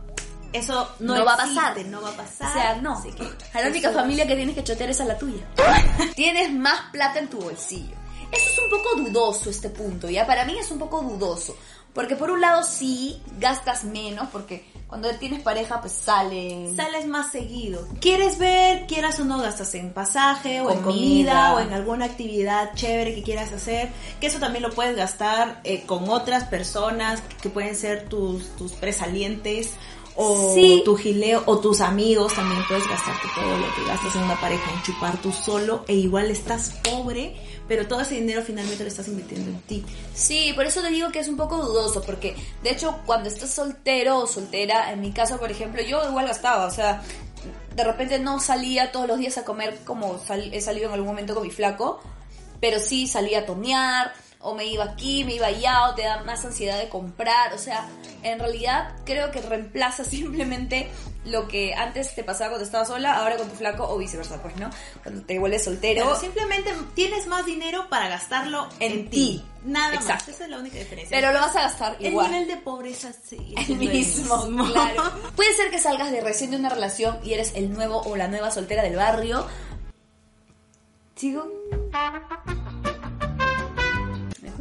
Eso 0.53 0.89
no, 1.01 1.17
No 1.17 1.25
va 1.25 1.35
a 1.35 1.37
pasar. 1.39 1.85
No 1.87 2.03
va 2.03 2.11
a 2.11 2.17
pasar. 2.17 2.51
o 2.51 2.53
sea, 2.53 2.75
no. 2.77 3.03
Que 3.03 3.59
a 3.59 3.63
la 3.63 3.69
única 3.69 3.91
eso- 3.91 3.99
familia 3.99 4.27
que 4.27 4.37
tienes 4.37 4.55
que 4.55 4.65
chotear 4.65 4.91
es 4.91 5.01
a 5.01 5.05
la 5.05 5.17
tuya. 5.19 5.45
tienes 6.15 6.53
más 6.53 6.81
plata 6.93 7.19
en 7.19 7.29
tu 7.29 7.39
bolsillo. 7.41 7.97
Eso 8.31 8.51
es 8.51 8.59
un 8.59 8.71
poco 8.71 8.97
dudoso 8.97 9.51
este 9.51 9.69
punto, 9.69 10.09
¿ya? 10.09 10.27
Para 10.27 10.45
mí 10.47 10.57
es 10.59 10.71
un 10.71 10.79
poco 10.79 11.03
dudoso. 11.03 11.55
Porque 11.93 12.17
por 12.17 12.31
un 12.31 12.41
lado 12.41 12.63
sí, 12.63 13.21
gastas 13.39 13.85
menos, 13.85 14.29
porque 14.33 14.65
cuando 14.87 15.11
tienes 15.17 15.43
pareja 15.43 15.83
pues 15.83 15.93
salen... 15.93 16.75
sales 16.75 17.07
más 17.07 17.31
seguido. 17.31 17.87
¿Quieres 18.01 18.39
ver, 18.39 18.87
quieras 18.87 19.21
o 19.21 19.25
no, 19.27 19.37
gastas 19.43 19.75
en 19.75 19.93
pasaje 19.93 20.63
o 20.63 20.71
en 20.71 20.81
Comida. 20.81 20.85
comida 21.51 21.55
o 21.55 21.61
en 21.61 21.73
alguna 21.75 22.07
actividad 22.07 22.75
chévere 22.75 23.15
que 23.15 23.23
quieras 23.23 23.53
hacer? 23.53 23.91
Que 24.21 24.29
eso 24.29 24.39
también 24.39 24.63
lo 24.63 24.71
puedes 24.71 24.97
gastar 24.97 25.61
eh, 25.65 25.83
con 25.85 26.09
otras 26.09 26.45
personas 26.45 27.23
que 27.43 27.51
pueden 27.51 27.77
ser 27.77 28.09
tus, 28.09 28.57
tus 28.57 28.73
presalientes 28.73 29.73
o 30.17 30.53
Sí. 30.55 30.83
tu 30.85 30.97
gileo 30.97 31.43
o 31.47 31.59
tus 31.59 31.81
amigos. 31.81 32.35
También 32.35 32.63
puedes 32.69 32.87
gastarte 32.89 33.29
todo 33.35 33.57
lo 33.59 33.75
que 33.75 33.85
gastas 33.87 34.15
en 34.17 34.23
una 34.23 34.41
pareja 34.41 34.71
en 34.73 34.83
chupar 34.83 35.17
tú 35.23 35.33
solo 35.33 35.85
e 35.89 35.95
igual 35.95 36.31
estás 36.31 36.71
pobre, 36.85 37.37
pero 37.69 37.87
todo 37.87 38.01
ese 38.01 38.17
dinero 38.17 38.43
finalmente 38.43 38.83
lo 38.85 38.89
estás 38.89 39.09
invirtiendo 39.09 39.51
en 39.51 39.61
ti. 39.63 39.85
Sí, 40.15 40.53
por 40.55 40.67
eso 40.67 40.83
te 40.83 40.91
digo 40.91 41.11
que 41.11 41.21
es 41.21 41.29
un 41.29 41.37
poco 41.37 41.57
dudoso, 41.65 42.03
porque 42.03 42.37
de 42.63 42.71
hecho 42.71 42.99
cuando 43.07 43.29
estás 43.29 43.51
soltero 43.51 44.19
o 44.19 44.27
soltera, 44.27 44.93
en 44.93 45.01
mi 45.01 45.13
caso 45.13 45.39
por 45.39 45.51
ejemplo, 45.51 45.83
yo 45.83 46.07
igual 46.09 46.27
gastaba, 46.27 46.67
o 46.67 46.71
sea, 46.71 47.03
de 47.75 47.85
repente 47.85 48.19
no 48.19 48.39
salía 48.39 48.93
todos 48.93 49.09
los 49.09 49.19
días 49.19 49.39
a 49.39 49.45
comer 49.45 49.79
como 49.87 50.19
sal- 50.19 50.53
he 50.53 50.61
salido 50.61 50.89
en 50.89 50.93
algún 50.95 51.09
momento 51.09 51.35
con 51.35 51.43
mi 51.45 51.51
flaco, 51.51 52.01
pero 52.61 52.79
sí 52.79 53.07
salía 53.09 53.41
a 53.41 53.47
tonear, 53.47 54.13
o 54.43 54.55
me 54.55 54.67
iba 54.67 54.85
aquí, 54.85 55.25
me 55.25 55.35
iba 55.35 55.47
allá, 55.47 55.89
o 55.89 55.95
te 55.95 56.03
da 56.03 56.23
más 56.25 56.45
ansiedad 56.45 56.79
de 56.79 56.89
comprar. 56.89 57.55
O 57.55 57.59
sea, 57.59 57.89
en 58.23 58.39
realidad 58.39 58.95
creo 59.05 59.31
que 59.31 59.41
reemplaza 59.41 60.05
simplemente 60.05 60.91
lo 61.25 61.47
que 61.47 61.73
antes 61.75 62.15
te 62.17 62.25
pasaba 62.25 62.51
cuando 62.51 62.65
estabas 62.65 62.89
sola, 62.89 63.19
ahora 63.19 63.37
con 63.37 63.49
tu 63.49 63.55
flaco 63.55 63.89
o 63.89 63.97
viceversa, 63.97 64.43
pues, 64.43 64.57
¿no? 64.57 64.71
Cuando 65.03 65.23
te 65.23 65.39
vuelves 65.39 65.65
soltero. 65.65 66.05
Pero 66.05 66.19
simplemente 66.19 66.73
tienes 66.95 67.29
más 67.29 67.47
dinero 67.47 67.89
para 67.89 68.09
gastarlo 68.09 68.69
en, 68.81 69.09
ti. 69.09 69.45
Nada 69.65 70.01
más. 70.01 70.29
Esa 70.29 70.45
es 70.45 70.51
la 70.51 70.59
única 70.59 70.79
diferencia. 70.79 71.17
Pero 71.17 71.33
lo 71.33 71.39
vas 71.39 71.55
a 71.55 71.63
gastar 71.63 71.97
el 72.01 72.07
igual. 72.07 72.33
nivel 72.33 72.49
de 72.49 72.57
pobreza 72.57 73.13
sí. 73.13 73.55
El 73.69 73.77
mismo, 73.77 74.47
mismo. 74.47 74.65
claro. 74.73 75.05
Puede 75.37 75.55
ser 75.55 75.71
que 75.71 75.79
salgas 75.79 76.11
de 76.11 76.21
recién 76.21 76.51
de 76.51 76.57
una 76.57 76.69
relación 76.69 77.21
y 77.23 77.35
eres 77.35 77.53
el 77.55 77.73
nuevo 77.73 78.03
o 78.03 78.17
la 78.17 78.27
nueva 78.27 78.51
soltera 78.51 78.83
del 78.83 78.97
barrio. 78.97 79.47
¿Sigo? 81.15 81.47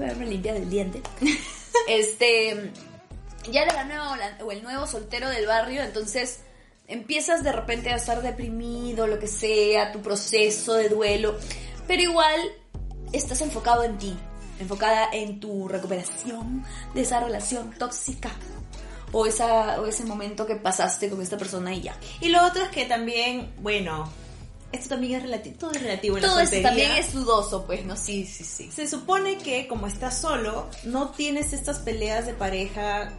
Mejor 0.02 0.16
haberme 0.16 0.26
limpiado 0.32 0.58
el 0.58 0.70
diente. 0.70 1.02
Este. 1.88 2.72
Ya 3.52 3.62
eres 3.64 3.74
la 3.74 3.86
nueva 3.86 4.12
o, 4.12 4.16
la- 4.16 4.38
o 4.46 4.52
el 4.52 4.62
nuevo 4.62 4.86
soltero 4.86 5.28
del 5.30 5.48
barrio, 5.48 5.82
entonces 5.82 6.42
empiezas 6.88 7.44
de 7.44 7.52
repente 7.52 7.90
a 7.90 7.96
estar 7.96 8.22
deprimido, 8.22 9.08
lo 9.08 9.18
que 9.20 9.28
sea, 9.28 9.92
tu 9.92 10.02
proceso 10.02 10.74
de 10.74 10.90
duelo. 10.90 11.38
Pero 11.88 12.02
igual 12.04 12.40
estás 13.14 13.42
enfocado 13.42 13.84
en 13.84 13.98
ti, 13.98 14.16
enfocada 14.60 15.10
en 15.12 15.40
tu 15.40 15.68
recuperación 15.68 16.64
de 16.94 17.02
esa 17.02 17.20
relación 17.20 17.72
tóxica 17.80 18.30
o, 19.12 19.26
esa, 19.26 19.82
o 19.82 19.88
ese 19.88 20.04
momento 20.06 20.46
que 20.46 20.56
pasaste 20.56 21.10
con 21.10 21.22
esta 21.22 21.38
persona 21.38 21.74
y 21.74 21.82
ya. 21.82 21.96
Y 22.20 22.30
lo 22.30 22.46
otro 22.46 22.64
es 22.64 22.70
que 22.70 22.86
también, 22.86 23.54
bueno, 23.60 24.12
esto 24.72 24.90
también 24.90 25.16
es 25.16 25.24
relativo, 25.24 25.56
todo 25.58 25.72
es 25.72 25.82
relativo 25.82 26.18
en 26.18 26.24
la 26.24 26.30
Todo 26.30 26.40
eso 26.40 26.52
soltería. 26.52 26.70
también 26.70 26.92
es 26.94 27.14
dudoso, 27.14 27.66
pues, 27.66 27.86
¿no? 27.86 27.96
Sí, 27.98 28.26
sí, 28.26 28.44
sí. 28.44 28.72
Se 28.72 28.88
supone 28.88 29.38
que 29.38 29.68
como 29.68 29.88
estás 29.88 30.20
solo, 30.20 30.70
no 30.84 31.10
tienes 31.10 31.54
estas 31.54 31.80
peleas 31.80 32.26
de 32.26 32.34
pareja 32.34 33.14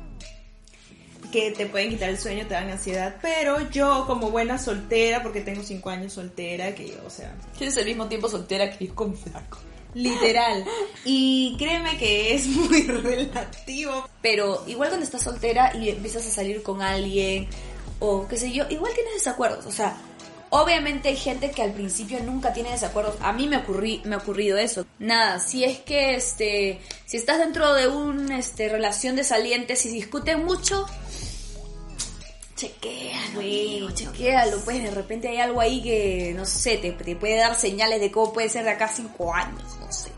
que 1.31 1.51
te 1.53 1.67
pueden 1.67 1.89
quitar 1.91 2.11
el 2.11 2.19
sueño, 2.19 2.47
te 2.47 2.55
dan 2.55 2.69
ansiedad, 2.71 3.17
pero 3.23 3.71
yo 3.71 4.05
como 4.07 4.31
buena 4.31 4.59
soltera, 4.59 5.23
porque 5.23 5.41
tengo 5.41 5.63
cinco 5.63 5.89
años 5.91 6.13
soltera, 6.13 6.75
que 6.75 6.89
yo, 6.89 6.97
o 7.07 7.11
sea, 7.11 7.35
Tienes 7.57 7.77
el 7.79 7.87
mismo 7.87 8.07
tiempo 8.07 8.29
soltera 8.29 8.71
que 8.77 8.87
yo 8.89 8.95
con 8.95 9.17
flaco. 9.17 9.59
literal, 9.95 10.65
y 11.07 11.55
créeme 11.59 11.97
que 11.97 12.35
es 12.35 12.47
muy 12.49 12.83
relativo. 12.83 14.09
Pero 14.21 14.63
igual 14.67 14.91
cuando 14.91 15.05
estás 15.07 15.23
soltera 15.23 15.75
y 15.77 15.89
empiezas 15.91 16.27
a 16.27 16.31
salir 16.31 16.63
con 16.63 16.83
alguien 16.83 17.49
o 18.01 18.27
qué 18.29 18.37
sé 18.37 18.53
yo, 18.53 18.65
igual 18.69 18.93
tienes 18.95 19.15
desacuerdos. 19.15 19.65
O 19.65 19.73
sea, 19.73 19.97
obviamente 20.53 21.09
hay 21.09 21.17
gente 21.17 21.51
que 21.51 21.63
al 21.63 21.73
principio 21.73 22.23
nunca 22.23 22.53
tiene 22.53 22.71
desacuerdos. 22.71 23.17
A 23.21 23.33
mí 23.33 23.49
me, 23.49 23.57
ocurrí, 23.57 24.03
me 24.05 24.15
ha 24.15 24.19
ocurrido 24.19 24.59
eso. 24.59 24.87
Nada, 24.99 25.41
si 25.41 25.65
es 25.65 25.79
que 25.81 26.15
este, 26.15 26.81
si 27.07 27.17
estás 27.17 27.39
dentro 27.39 27.73
de 27.75 27.89
una 27.89 28.39
este, 28.39 28.69
relación 28.69 29.17
de 29.17 29.25
salientes 29.25 29.85
y 29.87 29.89
discuten 29.89 30.45
mucho, 30.45 30.87
chequéalo, 32.55 33.41
amigo, 33.41 33.91
chequéalo. 33.93 34.59
Pues 34.61 34.83
de 34.83 34.91
repente 34.91 35.29
hay 35.29 35.39
algo 35.39 35.61
ahí 35.61 35.83
que, 35.83 36.35
no 36.37 36.45
sé, 36.45 36.77
te, 36.77 36.93
te 36.93 37.17
puede 37.17 37.37
dar 37.37 37.55
señales 37.55 38.01
de 38.01 38.13
cómo 38.13 38.33
puede 38.33 38.51
ser 38.51 38.65
de 38.65 38.71
acá 38.71 38.89
cinco 38.89 39.35
años, 39.35 39.65
no 39.81 39.91
sé. 39.91 40.11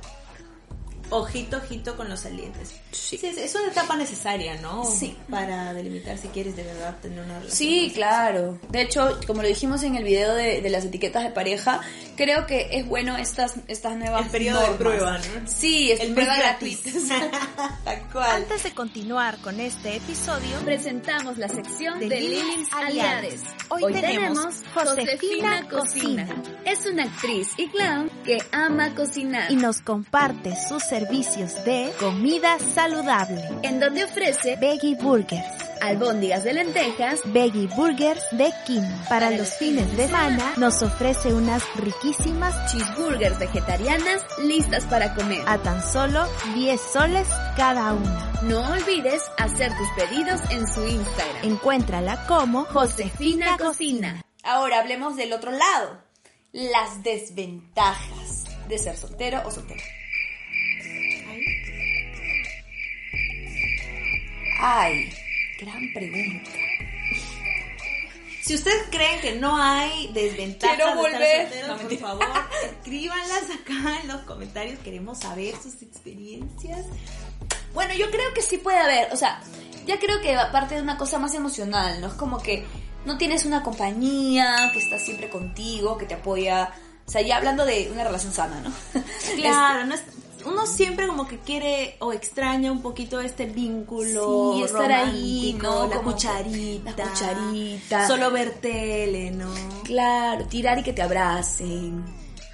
Ojito, 1.16 1.58
ojito 1.58 1.96
con 1.96 2.08
los 2.08 2.20
salientes. 2.20 2.74
Sí. 2.90 3.20
es, 3.22 3.38
es 3.38 3.54
una 3.54 3.68
etapa 3.68 3.96
necesaria, 3.96 4.60
¿no? 4.60 4.84
Sí. 4.84 5.16
Para 5.30 5.72
delimitar 5.72 6.18
si 6.18 6.28
quieres 6.28 6.56
de 6.56 6.64
verdad 6.64 6.96
tener 7.00 7.20
una 7.20 7.38
relación. 7.38 7.56
Sí, 7.56 7.92
claro. 7.94 8.58
De 8.70 8.82
hecho, 8.82 9.18
como 9.26 9.42
lo 9.42 9.48
dijimos 9.48 9.82
en 9.82 9.94
el 9.96 10.04
video 10.04 10.34
de, 10.34 10.60
de 10.60 10.70
las 10.70 10.84
etiquetas 10.84 11.22
de 11.22 11.30
pareja, 11.30 11.80
creo 12.16 12.46
que 12.46 12.68
es 12.72 12.86
bueno 12.86 13.16
estas, 13.16 13.54
estas 13.68 13.96
nuevas 13.96 14.24
El 14.26 14.30
periodo 14.30 14.60
de 14.60 14.66
normas. 14.68 14.78
prueba, 14.80 15.18
¿no? 15.18 15.24
Sí, 15.46 15.92
es 15.92 16.00
El 16.00 16.14
prueba 16.14 16.36
gratis. 16.36 16.80
gratuita. 16.84 17.78
Tal 17.84 18.02
cual. 18.12 18.30
Antes 18.42 18.62
de 18.64 18.70
continuar 18.72 19.38
con 19.38 19.60
este 19.60 19.96
episodio, 19.96 20.58
Presentamos 20.64 21.38
la 21.38 21.48
sección 21.48 21.98
De 22.00 22.08
de, 22.08 22.16
Aliades. 22.16 22.68
Aliades. 22.72 23.40
Hoy 23.68 23.92
tenemos 23.92 24.62
Josefina 24.74 25.68
Cocina. 25.68 26.26
Es 26.64 26.86
una 26.86 27.04
actriz 27.04 27.48
y 27.56 27.68
clown 27.68 28.10
que 28.24 28.38
ama 28.52 28.94
cocinar. 28.94 29.50
y 29.50 29.56
nos 29.56 29.80
comparte 29.80 30.54
sus 30.68 30.82
servicios 30.82 31.64
de 31.64 31.92
comida 31.98 32.58
saludable. 32.74 33.42
en 33.62 33.80
donde 33.80 34.04
ofrece 34.04 34.56
Veggie 34.56 34.94
Burgers. 34.96 35.63
Albóndigas 35.80 36.44
de 36.44 36.52
lentejas, 36.52 37.20
Veggie 37.26 37.68
Burgers 37.68 38.22
de 38.32 38.52
quinoa. 38.66 39.04
Para 39.08 39.30
los 39.30 39.54
fines 39.54 39.96
de 39.96 40.06
semana 40.06 40.54
nos 40.56 40.82
ofrece 40.82 41.32
unas 41.32 41.62
riquísimas 41.76 42.54
cheeseburgers 42.70 43.38
vegetarianas 43.38 44.22
listas 44.42 44.84
para 44.86 45.14
comer. 45.14 45.42
a 45.46 45.58
tan 45.58 45.82
solo 45.82 46.26
10 46.54 46.80
soles 46.80 47.28
cada 47.56 47.92
una. 47.92 48.32
No 48.42 48.60
olvides 48.72 49.22
hacer 49.38 49.72
tus 49.76 49.88
pedidos 49.96 50.40
en 50.50 50.66
su 50.66 50.86
Instagram. 50.86 51.44
Encuéntrala 51.44 52.26
como 52.26 52.64
Josefina 52.64 53.56
Cocina. 53.58 54.22
Ahora 54.42 54.80
hablemos 54.80 55.16
del 55.16 55.32
otro 55.32 55.50
lado. 55.50 56.02
Las 56.52 57.02
desventajas 57.02 58.44
de 58.68 58.78
ser 58.78 58.96
soltero 58.96 59.42
o 59.44 59.50
soltera. 59.50 59.82
Ay, 64.60 65.10
gran 65.60 65.92
pregunta. 65.92 66.50
Si 68.42 68.54
ustedes 68.54 68.82
creen 68.90 69.20
que 69.20 69.32
no 69.36 69.56
hay 69.56 70.08
desventajas 70.12 70.76
Quiero 70.76 70.90
de 70.94 71.00
estar 71.08 71.12
volver. 71.12 71.48
solteros, 71.48 71.82
No, 71.82 71.88
por 71.88 71.98
favor, 71.98 72.26
escríbanlas 72.64 73.42
acá 73.44 74.00
en 74.02 74.08
los 74.08 74.20
comentarios. 74.22 74.78
Queremos 74.80 75.18
saber 75.20 75.54
sus 75.62 75.80
experiencias. 75.80 76.84
Bueno, 77.72 77.94
yo 77.94 78.10
creo 78.10 78.34
que 78.34 78.42
sí 78.42 78.58
puede 78.58 78.78
haber, 78.78 79.12
o 79.12 79.16
sea, 79.16 79.40
ya 79.86 79.98
creo 79.98 80.20
que 80.20 80.34
aparte 80.36 80.74
de 80.76 80.82
una 80.82 80.98
cosa 80.98 81.18
más 81.18 81.34
emocional, 81.34 82.00
¿no? 82.02 82.08
Es 82.08 82.12
como 82.14 82.38
que 82.40 82.64
no 83.06 83.16
tienes 83.18 83.46
una 83.46 83.62
compañía 83.62 84.70
que 84.72 84.78
está 84.78 84.98
siempre 84.98 85.28
contigo, 85.30 85.96
que 85.96 86.04
te 86.06 86.14
apoya, 86.14 86.70
o 87.06 87.10
sea, 87.10 87.22
ya 87.22 87.38
hablando 87.38 87.64
de 87.64 87.90
una 87.92 88.04
relación 88.04 88.32
sana, 88.32 88.60
¿no? 88.60 88.72
Claro, 89.36 89.86
no 89.86 89.94
es- 89.94 90.02
uno 90.46 90.66
siempre 90.66 91.06
como 91.06 91.26
que 91.26 91.38
quiere 91.38 91.96
o 92.00 92.12
extraña 92.12 92.70
un 92.72 92.82
poquito 92.82 93.20
este 93.20 93.46
vínculo 93.46 94.54
Sí, 94.56 94.62
estar 94.62 94.90
ahí, 94.92 95.58
¿no? 95.62 95.86
La 95.88 95.96
Como 95.96 96.12
cucharita. 96.12 96.94
la 96.96 97.08
cucharita. 97.10 98.06
Solo 98.06 98.30
ver 98.30 98.50
tele, 98.60 99.30
¿no? 99.30 99.52
Claro, 99.84 100.46
tirar 100.46 100.78
y 100.78 100.82
que 100.82 100.92
te 100.92 101.02
abracen. 101.02 102.04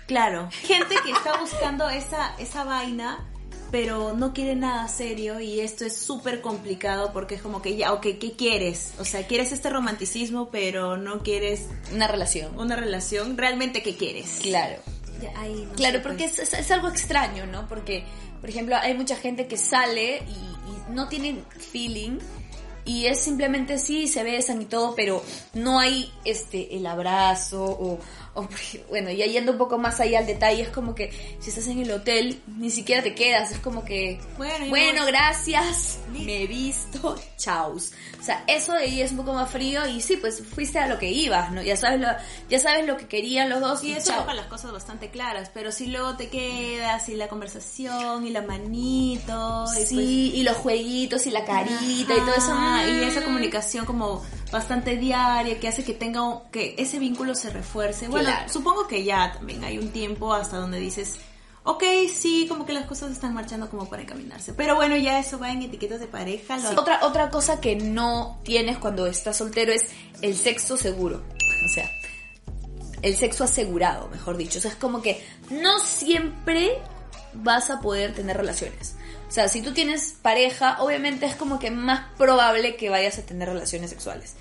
Claro. 0.07 0.49
Gente 0.63 0.95
que 1.05 1.13
está 1.13 1.39
buscando 1.41 1.89
esa, 1.89 2.35
esa 2.39 2.65
vaina, 2.65 3.27
pero 3.71 4.13
no 4.15 4.33
quiere 4.33 4.57
nada 4.57 4.89
serio 4.89 5.39
y 5.39 5.61
esto 5.61 5.85
es 5.85 5.97
súper 5.97 6.41
complicado 6.41 7.13
porque 7.13 7.37
es 7.37 7.43
como 7.43 7.63
que 7.63 7.77
ya, 7.77 7.93
ok, 7.93 8.03
¿qué 8.21 8.35
quieres? 8.37 8.93
O 8.99 9.05
sea, 9.05 9.27
quieres 9.29 9.53
este 9.53 9.71
romanticismo, 9.71 10.49
pero 10.51 10.97
no 10.97 11.21
quieres 11.21 11.67
Una 11.95 12.09
relación. 12.09 12.59
una 12.59 12.75
relación. 12.75 13.39
¿Realmente 13.39 13.83
qué 13.85 13.97
quieres? 13.97 14.39
Claro. 14.43 14.77
Ya, 15.21 15.33
ahí 15.41 15.65
no 15.69 15.75
Claro, 15.75 16.01
porque 16.03 16.25
pues. 16.29 16.39
es, 16.41 16.53
es- 16.55 16.61
es 16.61 16.71
algo 16.71 16.89
extraño, 16.89 17.47
¿no? 17.47 17.67
Porque, 17.69 18.05
por 18.41 18.49
ejemplo, 18.51 18.77
hay 18.77 18.95
mucha 18.95 19.17
gente 19.17 19.47
que 19.47 19.57
sale 19.57 20.23
y, 20.27 20.31
y 20.31 20.93
no 20.95 21.09
tienen 21.09 21.45
feeling 21.73 22.19
y 22.87 23.07
es 23.07 23.21
simplemente 23.21 23.79
sí, 23.79 24.09
se 24.09 24.23
besan 24.25 24.63
y 24.63 24.65
todo, 24.65 24.95
pero 24.95 25.23
no 25.55 25.79
hay 25.79 26.11
este 26.25 26.77
el 26.77 26.87
abrazo 26.87 27.63
o, 27.65 27.99
o, 28.41 28.49
bueno, 28.89 29.11
ya 29.11 29.27
yendo 29.27 29.53
un 29.53 29.59
poco 29.59 29.79
más 29.79 30.01
allá 30.01 30.19
al 30.19 30.27
detalle, 30.27 30.63
es 30.63 30.69
como 30.69 30.95
que 30.95 31.11
si 31.39 31.51
estás 31.51 31.67
en 31.69 31.81
el 31.81 31.91
hotel, 31.91 32.41
ni 32.47 32.71
siquiera 32.71 33.03
te 33.03 33.15
quedas, 33.15 33.51
es 33.51 33.59
como 33.59 33.85
que, 33.85 34.21
Bueno, 34.37 34.67
bueno, 34.69 35.07
gracias, 35.07 35.99
me 36.09 36.43
he 36.43 36.47
visto, 36.47 37.17
chaus. 37.37 37.93
O 38.21 38.23
sea, 38.23 38.45
eso 38.47 38.73
de 38.73 38.81
ahí 38.81 39.01
es 39.01 39.13
un 39.13 39.19
poco 39.19 39.33
más 39.33 39.51
frío 39.51 39.87
y 39.87 40.01
sí, 40.01 40.17
pues 40.17 40.43
fuiste 40.43 40.79
a 40.79 40.87
lo 40.87 40.99
que 40.99 41.11
ibas, 41.11 41.53
¿no? 41.53 41.63
Ya 41.63 41.77
sabes 41.77 42.01
lo, 42.01 42.09
ya 42.49 42.59
sabes 42.59 42.87
lo 42.87 42.97
que 42.97 43.09
querían 43.09 43.49
los 43.49 43.61
dos 43.61 43.83
Y 43.83 43.91
y 43.91 43.93
eso 43.95 44.13
deja 44.13 44.35
las 44.35 44.47
cosas 44.47 44.73
bastante 44.73 45.11
claras, 45.11 45.51
pero 45.53 45.73
si 45.73 45.87
luego 45.87 46.17
te 46.17 46.29
quedas 46.29 47.09
y 47.09 47.17
la 47.17 47.29
conversación 47.29 48.27
y 48.27 48.31
la 48.31 48.43
manito 48.43 49.65
y 49.79 49.87
Sí, 49.87 50.33
y 50.35 50.43
los 50.43 50.57
jueguitos 50.57 51.27
y 51.27 51.31
la 51.31 51.45
carita 51.45 52.15
y 52.15 52.21
todo 52.21 52.35
eso. 52.35 52.53
Ajá, 52.53 52.87
y 52.89 52.93
mm. 52.93 53.03
esa 53.05 53.25
comunicación 53.25 53.87
como 53.87 54.23
bastante 54.53 54.97
diaria 54.97 55.59
que 55.61 55.69
hace 55.69 55.85
que 55.85 55.95
tenga 55.95 56.21
que 56.51 56.75
ese 56.79 56.99
vínculo 56.99 57.35
se 57.35 57.51
refuerce. 57.51 58.09
Bueno, 58.09 58.29
Claro. 58.31 58.53
supongo 58.53 58.87
que 58.87 59.05
ya 59.05 59.33
también 59.33 59.63
hay 59.65 59.79
un 59.79 59.91
tiempo 59.91 60.33
hasta 60.35 60.57
donde 60.57 60.79
dices, 60.81 61.17
ok, 61.63 61.83
sí, 62.13 62.47
como 62.49 62.67
que 62.67 62.73
las 62.73 62.87
cosas 62.87 63.11
están 63.13 63.35
marchando 63.35 63.69
como 63.71 63.89
para 63.89 64.03
encaminarse. 64.03 64.53
Pero 64.55 64.75
bueno, 64.75 64.97
ya 64.97 65.19
eso 65.19 65.39
va 65.39 65.53
en 65.53 65.63
etiquetas 65.63 66.01
de 66.01 66.07
pareja. 66.07 66.57
lo- 66.57 66.69
Sí. 66.71 66.75
Otra, 66.77 67.01
otra 67.05 67.31
cosa 67.31 67.61
que 67.61 67.77
no 67.77 68.41
tienes 68.45 68.79
cuando 68.79 69.07
estás 69.07 69.37
soltero 69.37 69.73
es 69.73 69.87
el 70.23 70.37
sexo 70.37 70.77
seguro. 70.77 71.23
O 71.65 71.69
sea, 71.75 71.89
el 73.03 73.17
sexo 73.17 73.45
asegurado, 73.45 74.09
mejor 74.09 74.37
dicho. 74.37 74.59
O 74.59 74.63
sea, 74.63 74.71
es 74.73 74.77
como 74.77 75.01
que 75.03 75.25
no 75.51 75.79
siempre 75.81 76.79
vas 77.35 77.71
a 77.71 77.81
poder 77.81 78.15
tener 78.15 78.37
relaciones. 78.37 78.97
O 79.31 79.33
sea, 79.33 79.49
si 79.49 79.63
tú 79.63 79.73
tienes 79.73 80.13
pareja, 80.21 80.83
obviamente 80.83 81.25
es 81.25 81.37
como 81.37 81.59
que 81.61 81.71
más 81.71 82.09
probable 82.19 82.75
que 82.77 82.91
vayas 82.91 83.17
a 83.19 83.23
tener 83.23 83.49
relaciones 83.49 83.89
sexuales. 83.91 84.35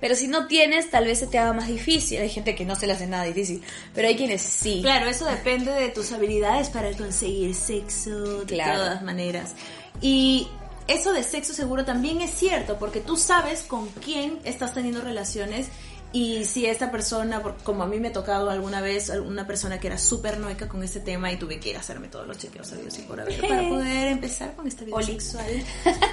Pero 0.00 0.14
si 0.14 0.28
no 0.28 0.46
tienes, 0.46 0.88
tal 0.90 1.04
vez 1.06 1.18
se 1.18 1.26
te 1.26 1.36
haga 1.38 1.52
más 1.52 1.66
difícil. 1.66 2.20
Hay 2.20 2.28
gente 2.30 2.54
que 2.54 2.64
no 2.64 2.76
se 2.76 2.86
le 2.86 2.92
hace 2.92 3.06
nada 3.08 3.24
difícil, 3.24 3.60
pero 3.92 4.06
hay 4.08 4.14
quienes 4.16 4.42
sí. 4.42 4.80
Claro, 4.82 5.06
eso 5.08 5.24
depende 5.26 5.72
de 5.72 5.88
tus 5.88 6.12
habilidades 6.12 6.68
para 6.70 6.92
conseguir 6.96 7.54
sexo 7.56 8.40
de 8.44 8.54
Claro. 8.54 8.78
todas 8.84 9.02
maneras. 9.02 9.54
Y 10.00 10.46
eso 10.86 11.12
de 11.12 11.24
sexo 11.24 11.52
seguro 11.52 11.84
también 11.84 12.20
es 12.20 12.30
cierto, 12.30 12.78
porque 12.78 13.00
tú 13.00 13.16
sabes 13.16 13.62
con 13.62 13.88
quién 13.88 14.38
estás 14.44 14.72
teniendo 14.74 15.00
relaciones 15.00 15.66
y 16.16 16.46
si 16.46 16.64
esta 16.64 16.90
persona, 16.90 17.42
como 17.62 17.82
a 17.82 17.86
mí 17.86 18.00
me 18.00 18.08
ha 18.08 18.12
tocado 18.12 18.48
alguna 18.48 18.80
vez, 18.80 19.10
una 19.10 19.46
persona 19.46 19.78
que 19.78 19.88
era 19.88 19.98
súper 19.98 20.38
noica 20.38 20.66
con 20.66 20.82
este 20.82 21.00
tema 21.00 21.30
y 21.30 21.36
tuve 21.36 21.60
que 21.60 21.68
ir 21.68 21.76
a 21.76 21.80
hacerme 21.80 22.08
todos 22.08 22.26
los 22.26 22.38
chequeos 22.38 22.68
sabidos 22.68 22.98
y 22.98 23.02
por 23.02 23.20
haber 23.20 23.38
para 23.46 23.60
poder 23.68 24.08
empezar 24.08 24.56
con 24.56 24.66
esta 24.66 24.86
vida 24.86 25.02
sexual. 25.02 25.44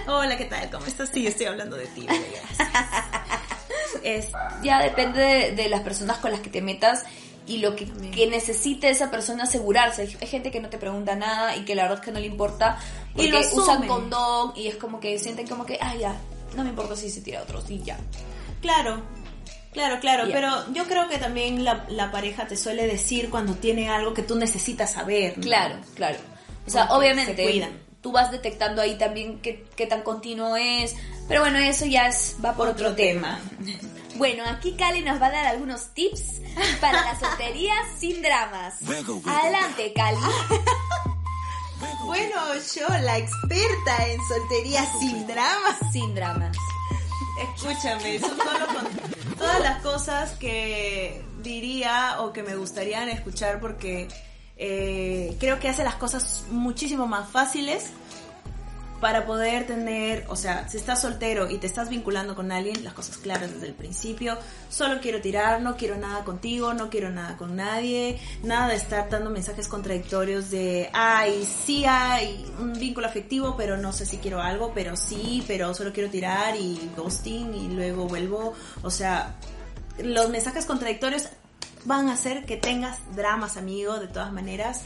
Hola, 0.07 0.37
¿qué 0.37 0.43
tal? 0.43 0.69
¿Cómo 0.69 0.85
estás? 0.87 1.07
Sí, 1.07 1.25
estoy 1.25 1.45
hablando 1.45 1.77
de 1.77 1.87
ti. 1.87 2.05
Es, 4.03 4.27
Ya 4.61 4.83
depende 4.83 5.21
de, 5.21 5.51
de 5.53 5.69
las 5.69 5.79
personas 5.79 6.17
con 6.17 6.31
las 6.31 6.41
que 6.41 6.49
te 6.49 6.61
metas 6.61 7.05
y 7.47 7.59
lo 7.59 7.73
que, 7.73 7.85
que 7.85 8.27
necesite 8.27 8.89
esa 8.89 9.09
persona 9.09 9.43
asegurarse. 9.43 10.01
Hay, 10.01 10.27
gente 10.27 10.51
que 10.51 10.59
no 10.59 10.67
te 10.67 10.77
pregunta 10.77 11.15
nada 11.15 11.55
y 11.55 11.63
que 11.63 11.75
la 11.75 11.83
verdad 11.83 11.99
es 11.99 12.05
que 12.05 12.11
no 12.11 12.19
le 12.19 12.25
importa 12.25 12.77
Y 13.15 13.29
lo 13.29 13.39
usan 13.39 13.87
condón 13.87 14.51
y 14.57 14.67
es 14.67 14.75
como 14.75 14.99
que 14.99 15.17
sienten 15.17 15.47
como 15.47 15.65
que, 15.65 15.77
ah, 15.79 15.95
ya, 15.95 16.17
no 16.57 16.63
me 16.65 16.71
importa 16.71 16.97
si 16.97 17.09
se 17.09 17.21
tira 17.21 17.41
otro, 17.41 17.61
sí, 17.61 17.81
ya. 17.85 17.97
Claro, 18.61 19.01
claro, 19.73 19.99
claro, 19.99 20.23
pero 20.31 20.49
yo 20.73 20.85
creo 20.85 21.09
que 21.09 21.17
también 21.17 21.63
la, 21.63 21.85
la 21.89 22.11
pareja 22.11 22.47
te 22.47 22.55
suele 22.55 22.87
decir 22.87 23.29
cuando 23.29 23.55
tiene 23.55 23.89
algo 23.89 24.13
que 24.13 24.21
tú 24.23 24.35
necesitas 24.35 24.93
saber. 24.93 25.37
¿no? 25.37 25.43
Claro, 25.43 25.75
claro. 25.95 26.17
O 26.65 26.69
sea, 26.69 26.87
Porque 26.87 26.99
obviamente, 26.99 27.35
se 27.35 27.51
cuidan. 27.51 27.71
tú 28.01 28.11
vas 28.11 28.31
detectando 28.31 28.81
ahí 28.81 28.97
también 28.97 29.39
qué, 29.41 29.65
qué 29.75 29.85
tan 29.85 30.01
continuo 30.03 30.55
es, 30.55 30.95
pero 31.27 31.41
bueno, 31.41 31.57
eso 31.59 31.85
ya 31.85 32.07
es, 32.07 32.37
va 32.43 32.53
por 32.53 32.69
otro, 32.69 32.87
Otro 32.87 32.95
tema. 32.95 33.39
Bueno, 34.15 34.43
aquí 34.45 34.73
Cali 34.73 35.01
nos 35.01 35.19
va 35.19 35.25
a 35.25 35.31
dar 35.31 35.45
algunos 35.47 35.87
tips 35.95 36.39
para 36.79 37.03
la 37.03 37.19
soltería 37.19 37.73
sin 37.99 38.21
dramas. 38.21 38.75
Adelante, 39.25 39.91
Cali. 39.95 40.17
Bueno, 42.05 42.35
yo, 42.75 42.87
la 43.01 43.17
experta 43.17 44.07
en 44.07 44.19
soltería 44.27 44.85
sin 44.99 45.25
drama. 45.27 45.77
Sin 45.91 46.15
dramas. 46.15 46.55
Escúchame, 47.55 48.19
son 48.19 48.37
solo 48.37 48.67
con 48.67 49.02
todas 49.43 49.59
las 49.59 49.81
cosas 49.81 50.31
que 50.37 51.21
diría 51.41 52.21
o 52.21 52.31
que 52.31 52.43
me 52.43 52.55
gustaría 52.55 53.03
escuchar 53.11 53.59
porque 53.59 54.07
eh, 54.55 55.35
creo 55.37 55.59
que 55.59 55.67
hace 55.67 55.83
las 55.83 55.95
cosas 55.95 56.45
muchísimo 56.49 57.07
más 57.07 57.29
fáciles 57.29 57.91
para 59.03 59.25
poder 59.25 59.67
tener, 59.67 60.23
o 60.29 60.37
sea, 60.37 60.69
si 60.69 60.77
estás 60.77 61.01
soltero 61.01 61.49
y 61.49 61.57
te 61.57 61.67
estás 61.67 61.89
vinculando 61.89 62.35
con 62.35 62.53
alguien, 62.53 62.85
las 62.85 62.93
cosas 62.93 63.17
claras 63.17 63.53
desde 63.53 63.67
el 63.67 63.73
principio, 63.73 64.37
solo 64.69 65.01
quiero 65.01 65.19
tirar, 65.19 65.61
no 65.61 65.75
quiero 65.75 65.97
nada 65.97 66.23
contigo, 66.23 66.73
no 66.73 66.89
quiero 66.89 67.09
nada 67.09 67.35
con 67.35 67.57
nadie, 67.57 68.17
nada 68.43 68.69
de 68.69 68.75
estar 68.75 69.09
dando 69.09 69.29
mensajes 69.29 69.67
contradictorios 69.67 70.49
de, 70.51 70.89
ay, 70.93 71.45
sí 71.65 71.83
hay 71.83 72.49
un 72.61 72.71
vínculo 72.79 73.05
afectivo, 73.05 73.55
pero 73.57 73.75
no 73.75 73.91
sé 73.91 74.05
si 74.05 74.19
quiero 74.19 74.41
algo, 74.41 74.71
pero 74.73 74.95
sí, 74.95 75.43
pero 75.47 75.73
solo 75.73 75.91
quiero 75.91 76.09
tirar 76.09 76.55
y 76.55 76.89
ghosting 76.95 77.53
y 77.55 77.67
luego 77.75 78.07
vuelvo, 78.07 78.53
o 78.83 78.89
sea, 78.89 79.35
los 80.01 80.29
mensajes 80.29 80.65
contradictorios 80.65 81.27
van 81.83 82.07
a 82.07 82.13
hacer 82.13 82.45
que 82.45 82.55
tengas 82.55 82.99
dramas, 83.17 83.57
amigo, 83.57 83.99
de 83.99 84.07
todas 84.07 84.31
maneras, 84.31 84.83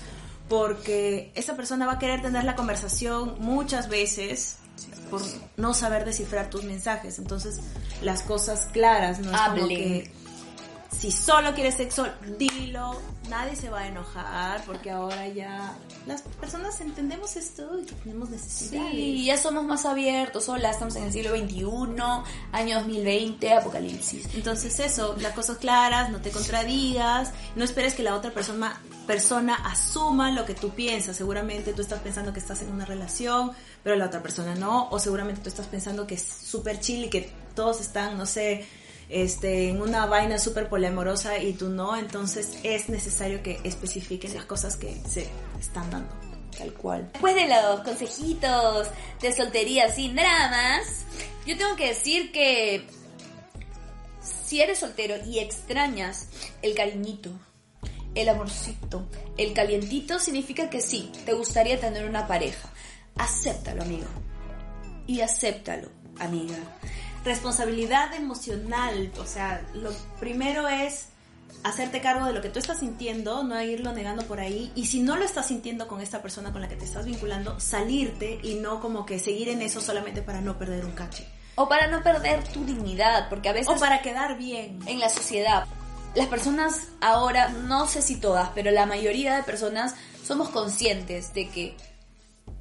porque 0.48 1.32
esa 1.36 1.56
persona 1.56 1.86
va 1.86 1.94
a 1.94 2.00
querer 2.00 2.22
tener 2.22 2.44
la 2.44 2.56
conversación 2.56 3.36
muchas 3.39 3.89
veces 3.89 4.58
por 5.10 5.22
no 5.56 5.74
saber 5.74 6.06
descifrar 6.06 6.50
tus 6.50 6.63
mensajes. 6.63 7.20
Entonces, 7.20 7.60
las 8.01 8.22
cosas 8.22 8.68
claras, 8.72 9.20
¿no? 9.20 9.32
Es 9.32 9.42
como 9.42 9.51
Hablen. 9.63 9.68
que 9.68 10.12
si 11.00 11.12
solo 11.12 11.54
quieres 11.54 11.75
sexo, 11.75 12.08
dilo, 12.39 13.00
nadie 13.30 13.56
se 13.56 13.70
va 13.70 13.82
a 13.82 13.88
enojar, 13.88 14.63
porque 14.66 14.89
ahora 14.89 15.27
ya 15.27 15.75
las 16.08 16.24
personas 16.24 16.82
entendemos 16.82 17.36
esto 17.36 17.80
y 17.80 17.86
tenemos 17.86 18.30
necesidades. 18.30 18.92
Sí, 18.92 19.25
ya 19.25 19.38
somos 19.38 19.63
más 19.63 19.86
abiertos. 19.86 20.50
Hola, 20.50 20.72
estamos 20.72 20.96
en 20.96 21.04
el 21.04 21.13
siglo 21.13 21.38
XXI, 21.38 21.66
año 22.51 22.77
2020, 22.77 23.54
apocalipsis. 23.54 24.27
Entonces 24.34 24.80
eso, 24.80 25.16
las 25.20 25.34
cosas 25.34 25.58
claras, 25.58 26.10
no 26.10 26.20
te 26.20 26.32
contradigas, 26.32 27.32
no 27.56 27.63
esperes 27.63 27.94
que 27.94 28.01
la 28.01 28.16
otra 28.16 28.32
persona, 28.32 28.82
persona 29.06 29.56
asuma 29.66 30.32
lo 30.32 30.46
que 30.46 30.56
tú 30.56 30.72
piensas. 30.72 31.16
Seguramente 31.16 31.74
tú 31.74 31.84
estás 31.84 32.00
pensando 32.00 32.34
que 32.34 32.39
estás 32.39 32.63
en 32.63 32.72
una 32.72 32.86
relación, 32.86 33.51
pero 33.84 33.96
la 33.96 34.08
otra 34.08 34.24
persona 34.24 34.56
no, 34.56 34.89
o 34.89 34.98
seguramente 34.98 35.42
tú 35.42 35.50
estás 35.50 35.68
pensando 35.68 36.08
que 36.08 36.16
es 36.16 36.24
súper 36.24 36.80
chill 36.80 37.06
y 37.06 37.10
que 37.10 37.32
todos 37.54 37.82
están, 37.82 38.18
no 38.18 38.25
sé, 38.25 38.66
este, 39.10 39.70
en 39.70 39.82
una 39.82 40.06
vaina 40.06 40.38
súper 40.38 40.70
poliamorosa 40.70 41.38
y 41.38 41.54
tú 41.54 41.70
no, 41.70 41.96
entonces 41.96 42.58
es 42.64 42.90
necesario 42.90 43.42
que 43.42 43.60
especifiquen 43.64 44.34
las 44.34 44.46
cosas 44.46 44.76
que 44.76 45.02
se 45.08 45.28
están 45.60 45.90
dando. 45.90 46.14
Tal 46.58 46.74
cual. 46.74 47.10
Después 47.14 47.36
de 47.36 47.48
los 47.48 47.82
consejitos 47.82 48.88
de 49.22 49.32
soltería 49.32 49.89
sin 49.89 50.15
dramas, 50.15 51.06
yo 51.46 51.56
tengo 51.56 51.76
que 51.76 51.89
decir 51.89 52.32
que 52.32 52.88
si 54.22 54.62
eres 54.62 54.80
soltero 54.80 55.15
y 55.26 55.39
extrañas 55.39 56.30
el 56.62 56.74
cariñito, 56.74 57.32
el 58.15 58.30
amorcito, 58.30 59.08
el 59.38 59.54
calientito, 59.54 60.20
significa 60.20 60.70
que 60.70 60.82
sí, 60.82 61.12
te 61.26 61.34
gustaría 61.34 61.80
tener 61.80 62.10
una 62.10 62.28
pareja. 62.28 62.70
Acéptalo, 63.15 63.84
amigo. 63.84 64.08
Y 65.06 65.22
acéptalo, 65.22 65.89
amiga. 66.20 66.58
Responsabilidad 67.23 68.13
emocional, 68.13 69.12
o 69.19 69.25
sea, 69.25 69.62
lo 69.73 69.91
primero 70.19 70.67
es 70.67 71.10
hacerte 71.63 72.01
cargo 72.01 72.25
de 72.25 72.34
lo 72.34 72.41
que 72.41 72.49
tú 72.49 72.60
estás 72.60 72.80
sintiendo, 72.80 73.43
no 73.43 73.62
irlo 73.62 73.91
negando 73.93 74.25
por 74.25 74.39
ahí, 74.39 74.71
y 74.75 74.86
si 74.86 75.01
no 75.01 75.17
lo 75.17 75.25
estás 75.25 75.47
sintiendo 75.47 75.88
con 75.88 76.01
esta 76.01 76.21
persona 76.21 76.51
con 76.51 76.62
la 76.62 76.67
que 76.67 76.75
te 76.75 76.86
estás 76.86 77.06
vinculando, 77.06 77.60
salirte 77.60 78.39
y 78.43 78.56
no 78.56 78.80
como 78.80 79.06
que 79.06 79.19
seguir 79.19 79.49
en 79.49 79.62
eso 79.62 79.82
solamente 79.82 80.21
para 80.21 80.41
no 80.41 80.58
perder 80.58 80.86
un 80.86 80.91
cache. 80.91 81.27
O 81.56 81.67
para 81.67 81.88
no 81.88 82.03
perder 82.03 82.43
tu 82.43 82.63
dignidad, 82.65 83.30
porque 83.30 83.49
a 83.49 83.53
veces... 83.53 83.75
O 83.75 83.80
para 83.80 84.01
quedar 84.01 84.38
bien. 84.38 84.80
en 84.86 84.99
la 84.99 85.10
sociedad. 85.10 85.65
Las 86.13 86.27
personas 86.27 86.88
ahora, 87.01 87.49
no 87.49 87.88
sé 87.88 88.01
si 88.01 88.19
todas, 88.19 88.49
pero 88.53 88.71
la 88.71 88.86
mayoría 88.86 89.36
de 89.36 89.43
personas 89.43 89.95
somos 90.23 90.49
conscientes 90.49 91.34
de 91.34 91.49
que 91.49 91.75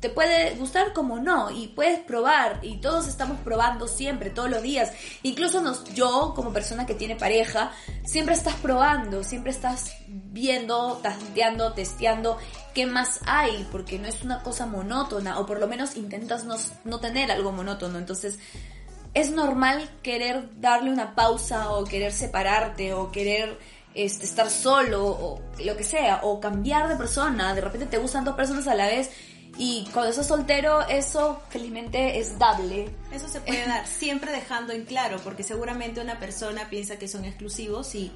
te 0.00 0.10
puede 0.10 0.54
gustar 0.56 0.92
como 0.92 1.18
no 1.18 1.50
y 1.50 1.68
puedes 1.68 2.00
probar 2.00 2.60
y 2.62 2.78
todos 2.78 3.08
estamos 3.08 3.38
probando 3.40 3.88
siempre, 3.88 4.30
todos 4.30 4.50
los 4.50 4.62
días. 4.62 4.92
Incluso 5.22 5.62
nos, 5.62 5.84
yo 5.94 6.32
como 6.36 6.52
persona 6.52 6.86
que 6.86 6.94
tiene 6.94 7.16
pareja, 7.16 7.72
siempre 8.04 8.34
estás 8.34 8.54
probando, 8.56 9.24
siempre 9.24 9.52
estás 9.52 9.96
viendo, 10.06 11.00
tanteando, 11.02 11.72
testeando 11.72 12.36
qué 12.74 12.86
más 12.86 13.20
hay, 13.26 13.66
porque 13.72 13.98
no 13.98 14.06
es 14.06 14.22
una 14.22 14.42
cosa 14.42 14.66
monótona 14.66 15.38
o 15.40 15.46
por 15.46 15.58
lo 15.58 15.66
menos 15.66 15.96
intentas 15.96 16.44
no, 16.44 16.56
no 16.84 17.00
tener 17.00 17.32
algo 17.32 17.52
monótono. 17.52 17.98
Entonces 17.98 18.38
es 19.14 19.30
normal 19.30 19.88
querer 20.02 20.60
darle 20.60 20.90
una 20.90 21.14
pausa 21.14 21.70
o 21.72 21.84
querer 21.84 22.12
separarte 22.12 22.92
o 22.92 23.10
querer 23.10 23.58
este, 23.94 24.26
estar 24.26 24.50
solo 24.50 25.06
o 25.06 25.40
lo 25.64 25.74
que 25.74 25.84
sea 25.84 26.20
o 26.22 26.38
cambiar 26.38 26.86
de 26.86 26.96
persona. 26.96 27.54
De 27.54 27.62
repente 27.62 27.86
te 27.86 27.96
gustan 27.96 28.26
dos 28.26 28.36
personas 28.36 28.66
a 28.66 28.74
la 28.74 28.86
vez 28.86 29.10
y 29.58 29.88
cuando 29.92 30.10
estás 30.10 30.26
soltero 30.26 30.86
eso 30.88 31.40
felizmente 31.48 32.18
es 32.18 32.38
dable. 32.38 32.90
Eso 33.12 33.28
se 33.28 33.40
puede 33.40 33.66
dar, 33.66 33.86
siempre 33.86 34.32
dejando 34.32 34.72
en 34.72 34.84
claro, 34.84 35.18
porque 35.22 35.42
seguramente 35.42 36.00
una 36.00 36.18
persona 36.18 36.68
piensa 36.68 36.96
que 36.98 37.08
son 37.08 37.24
exclusivos 37.24 37.94
y 37.94 38.12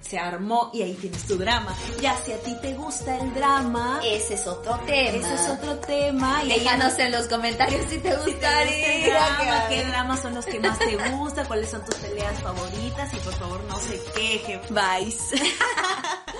se 0.00 0.18
armó 0.18 0.70
y 0.74 0.82
ahí 0.82 0.94
tienes 0.94 1.24
tu 1.28 1.38
drama. 1.38 1.76
Ya 2.00 2.16
si 2.24 2.32
a 2.32 2.38
ti 2.38 2.56
te 2.60 2.74
gusta 2.74 3.16
el 3.18 3.32
drama, 3.34 4.00
Ese 4.04 4.34
es 4.34 4.46
otro 4.48 4.76
tema. 4.80 5.16
ese 5.16 5.34
es 5.34 5.48
otro 5.48 5.76
tema. 5.78 6.42
Y 6.44 6.48
Déjanos 6.48 6.98
en 6.98 7.12
los 7.12 7.28
comentarios 7.28 7.82
si 7.88 7.98
te 7.98 8.10
Si 8.10 8.16
te 8.16 8.30
gusta 8.32 8.62
el 8.64 9.04
drama, 9.10 9.68
qué 9.68 9.84
dramas 9.84 10.20
son 10.20 10.34
los 10.34 10.44
que 10.44 10.58
más 10.58 10.76
te 10.80 10.96
gustan, 11.12 11.46
cuáles 11.46 11.70
son 11.70 11.84
tus 11.84 11.94
peleas 11.94 12.36
favoritas 12.40 13.14
y 13.14 13.16
por 13.18 13.34
favor 13.34 13.62
no 13.68 13.76
se 13.78 14.02
queje. 14.16 14.60
Vice. 14.70 15.36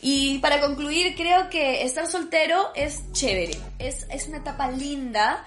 y 0.00 0.38
para 0.38 0.60
concluir, 0.60 1.14
creo 1.16 1.50
que 1.50 1.82
estar 1.82 2.06
soltero 2.06 2.70
es 2.74 3.00
chévere. 3.12 3.56
Es, 3.78 4.06
es 4.10 4.28
una 4.28 4.38
etapa 4.38 4.70
linda 4.70 5.44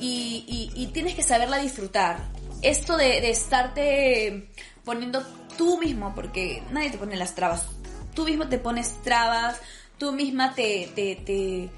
y, 0.00 0.70
y- 0.74 0.86
tienes 0.88 1.14
que 1.14 1.22
saberla 1.22 1.58
disfrutar. 1.58 2.18
Esto 2.62 2.96
de, 2.96 3.20
de 3.20 3.30
estarte 3.30 4.48
poniendo 4.84 5.22
tú 5.56 5.78
mismo, 5.78 6.14
porque 6.14 6.62
nadie 6.72 6.90
te 6.90 6.98
pone 6.98 7.16
las 7.16 7.34
trabas. 7.34 7.66
Tú 8.14 8.24
mismo 8.24 8.48
te 8.48 8.58
pones 8.58 9.00
trabas, 9.02 9.60
tú 9.98 10.12
misma 10.12 10.54
te, 10.54 10.90
te, 10.94 11.16
te, 11.16 11.70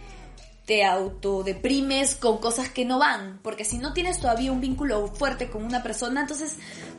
te 0.66 0.84
autodeprimes 0.84 2.16
con 2.16 2.38
cosas 2.38 2.70
que 2.70 2.84
no 2.84 2.98
van, 2.98 3.38
porque 3.42 3.64
si 3.64 3.78
no 3.78 3.92
tienes 3.92 4.18
todavía 4.20 4.50
un 4.52 4.60
vínculo 4.60 5.08
fuerte 5.08 5.50
con 5.50 5.62
una 5.64 5.82
persona, 5.82 6.22
entonces 6.22 6.56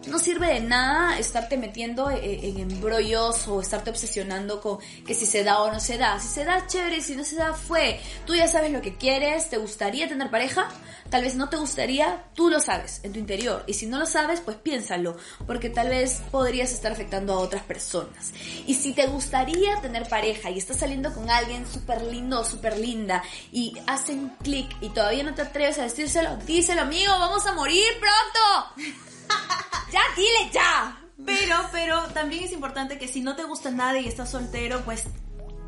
no 0.08 0.20
sirve 0.20 0.54
de 0.54 0.60
nada 0.60 1.18
estarte 1.18 1.58
metiendo 1.58 2.10
e- 2.10 2.50
en 2.50 2.60
embrollos 2.60 3.48
o 3.48 3.62
estarte 3.62 3.89
obsesionando 3.89 4.62
con 4.62 4.80
que 5.06 5.13
si 5.13 5.26
se 5.26 5.44
da 5.44 5.62
o 5.62 5.72
no 5.72 5.80
se 5.80 5.98
da. 5.98 6.20
Si 6.20 6.28
se 6.28 6.46
da, 6.46 6.68
chévere, 6.68 7.02
si 7.02 7.15
no 7.15 7.24
se 7.24 7.36
da, 7.36 7.54
fue. 7.54 8.00
Tú 8.26 8.36
ya 8.36 8.48
sabes 8.48 8.72
lo 8.72 8.82
que 8.82 8.96
quieres, 8.96 9.50
te 9.50 9.58
gustaría 9.58 10.08
tener 10.08 10.30
pareja, 10.30 10.70
tal 11.10 11.24
vez 11.24 11.36
no 11.36 11.50
te 11.50 11.58
gustaría, 11.58 12.24
tú 12.34 12.50
lo 12.50 12.60
sabes 12.60 13.00
en 13.04 13.13
tu 13.13 13.20
interior. 13.20 13.63
Y 13.68 13.74
si 13.74 13.88
no 13.88 14.00
lo 14.00 14.06
sabes, 14.06 14.41
pues 14.41 14.58
piénsalo, 14.58 15.18
porque 15.48 15.70
tal 15.70 15.89
vez 15.89 16.22
podrías 16.32 16.72
estar 16.72 16.91
afectando 16.91 17.34
a 17.34 17.39
otras 17.39 17.63
personas. 17.63 18.32
Y 18.68 18.76
si 18.76 18.94
te 18.94 19.08
gustaría 19.08 19.82
tener 19.82 20.08
pareja 20.08 20.50
y 20.50 20.58
estás 20.58 20.78
saliendo 20.78 21.13
con 21.13 21.30
alguien 21.30 21.65
súper 21.68 22.02
lindo 22.04 22.41
o 22.41 22.46
súper 22.46 22.78
linda 22.78 23.24
y 23.52 23.74
hacen 23.88 24.30
clic 24.44 24.76
y 24.82 24.89
todavía 24.89 25.24
no 25.24 25.34
te 25.34 25.41
atreves 25.41 25.80
a 25.80 25.84
decírselo, 25.84 26.38
díselo 26.46 26.82
amigo, 26.82 27.12
vamos 27.20 27.46
a 27.46 27.54
morir 27.54 27.86
pronto. 28.00 29.14
ya, 29.92 30.02
dile 30.16 30.52
ya. 30.54 31.02
Pero, 31.26 31.56
pero 31.72 32.02
también 32.10 32.44
es 32.44 32.52
importante 32.52 32.98
que 32.98 33.08
si 33.08 33.22
no 33.22 33.36
te 33.36 33.44
gusta 33.44 33.72
nada 33.72 33.98
y 34.00 34.08
estás 34.08 34.30
soltero, 34.32 34.82
pues 34.84 35.06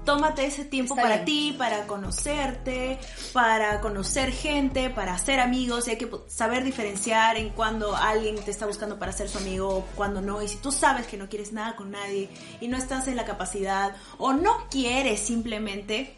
tómate 0.08 0.46
ese 0.46 0.64
tiempo 0.64 0.94
Está 0.94 1.02
para 1.04 1.16
bien. 1.24 1.26
ti, 1.26 1.56
para 1.58 1.86
conocerte, 1.86 2.98
para 3.34 3.82
conocer 3.82 4.32
gente, 4.32 4.90
para 4.90 5.14
hacer 5.14 5.40
amigos. 5.42 5.88
Y 5.88 5.92
hay 5.92 5.98
que 5.98 6.10
saber 6.28 6.64
diferenciar 6.64 7.38
en 7.38 7.50
cuando 7.50 7.96
alguien 7.96 8.36
te 8.44 8.52
está 8.52 8.66
buscando 8.66 8.98
para 8.98 9.12
ser 9.12 9.28
su 9.28 9.38
amigo 9.38 9.70
o 9.70 9.86
cuando 9.96 10.22
no. 10.22 10.42
Y 10.42 10.48
si 10.48 10.58
tú 10.58 10.72
sabes 10.72 11.08
que 11.08 11.18
no 11.18 11.28
quieres 11.28 11.52
nada 11.52 11.76
con 11.76 11.92
nadie 11.92 12.30
y 12.62 12.70
no 12.70 12.78
estás 12.78 13.08
en 13.10 13.18
la 13.18 13.26
capacidad 13.26 13.96
o 14.18 14.32
no 14.32 14.68
quieres 14.70 15.20
simplemente, 15.20 16.16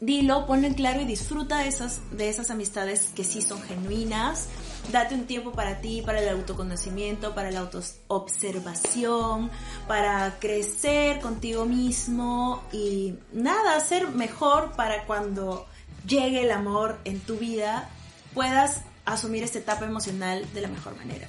dilo, 0.00 0.46
ponlo 0.46 0.68
en 0.68 0.74
claro 0.74 1.00
y 1.00 1.04
disfruta 1.04 1.58
de 1.58 1.68
esas, 1.68 2.00
de 2.12 2.28
esas 2.28 2.50
amistades 2.50 3.10
que 3.14 3.24
sí 3.24 3.42
son 3.42 3.60
genuinas. 3.62 4.48
Date 4.90 5.14
un 5.14 5.26
tiempo 5.26 5.52
para 5.52 5.80
ti, 5.80 6.02
para 6.02 6.20
el 6.20 6.28
autoconocimiento, 6.28 7.34
para 7.34 7.50
la 7.50 7.60
autoobservación, 7.60 9.50
para 9.88 10.38
crecer 10.38 11.20
contigo 11.20 11.64
mismo 11.64 12.62
y 12.72 13.14
nada, 13.32 13.80
ser 13.80 14.08
mejor 14.08 14.72
para 14.72 15.04
cuando 15.04 15.66
llegue 16.06 16.42
el 16.42 16.52
amor 16.52 16.98
en 17.04 17.20
tu 17.20 17.36
vida, 17.36 17.88
puedas 18.32 18.82
asumir 19.04 19.42
esta 19.42 19.58
etapa 19.58 19.84
emocional 19.84 20.46
de 20.54 20.60
la 20.60 20.68
mejor 20.68 20.96
manera. 20.96 21.26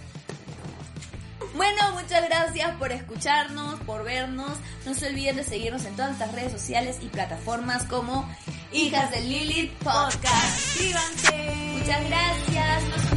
Bueno, 1.55 1.93
muchas 1.93 2.23
gracias 2.29 2.75
por 2.75 2.91
escucharnos, 2.91 3.79
por 3.81 4.03
vernos. 4.03 4.51
No 4.85 4.93
se 4.93 5.07
olviden 5.07 5.37
de 5.37 5.43
seguirnos 5.43 5.85
en 5.85 5.95
todas 5.95 6.09
nuestras 6.09 6.33
redes 6.33 6.51
sociales 6.51 6.97
y 7.01 7.07
plataformas 7.07 7.83
como 7.85 8.29
Hijas 8.71 9.09
de 9.11 9.21
Lilith 9.21 9.73
Podcast. 9.79 10.59
Suscríbanse. 10.59 11.55
Muchas 11.79 12.09
gracias. 12.09 13.16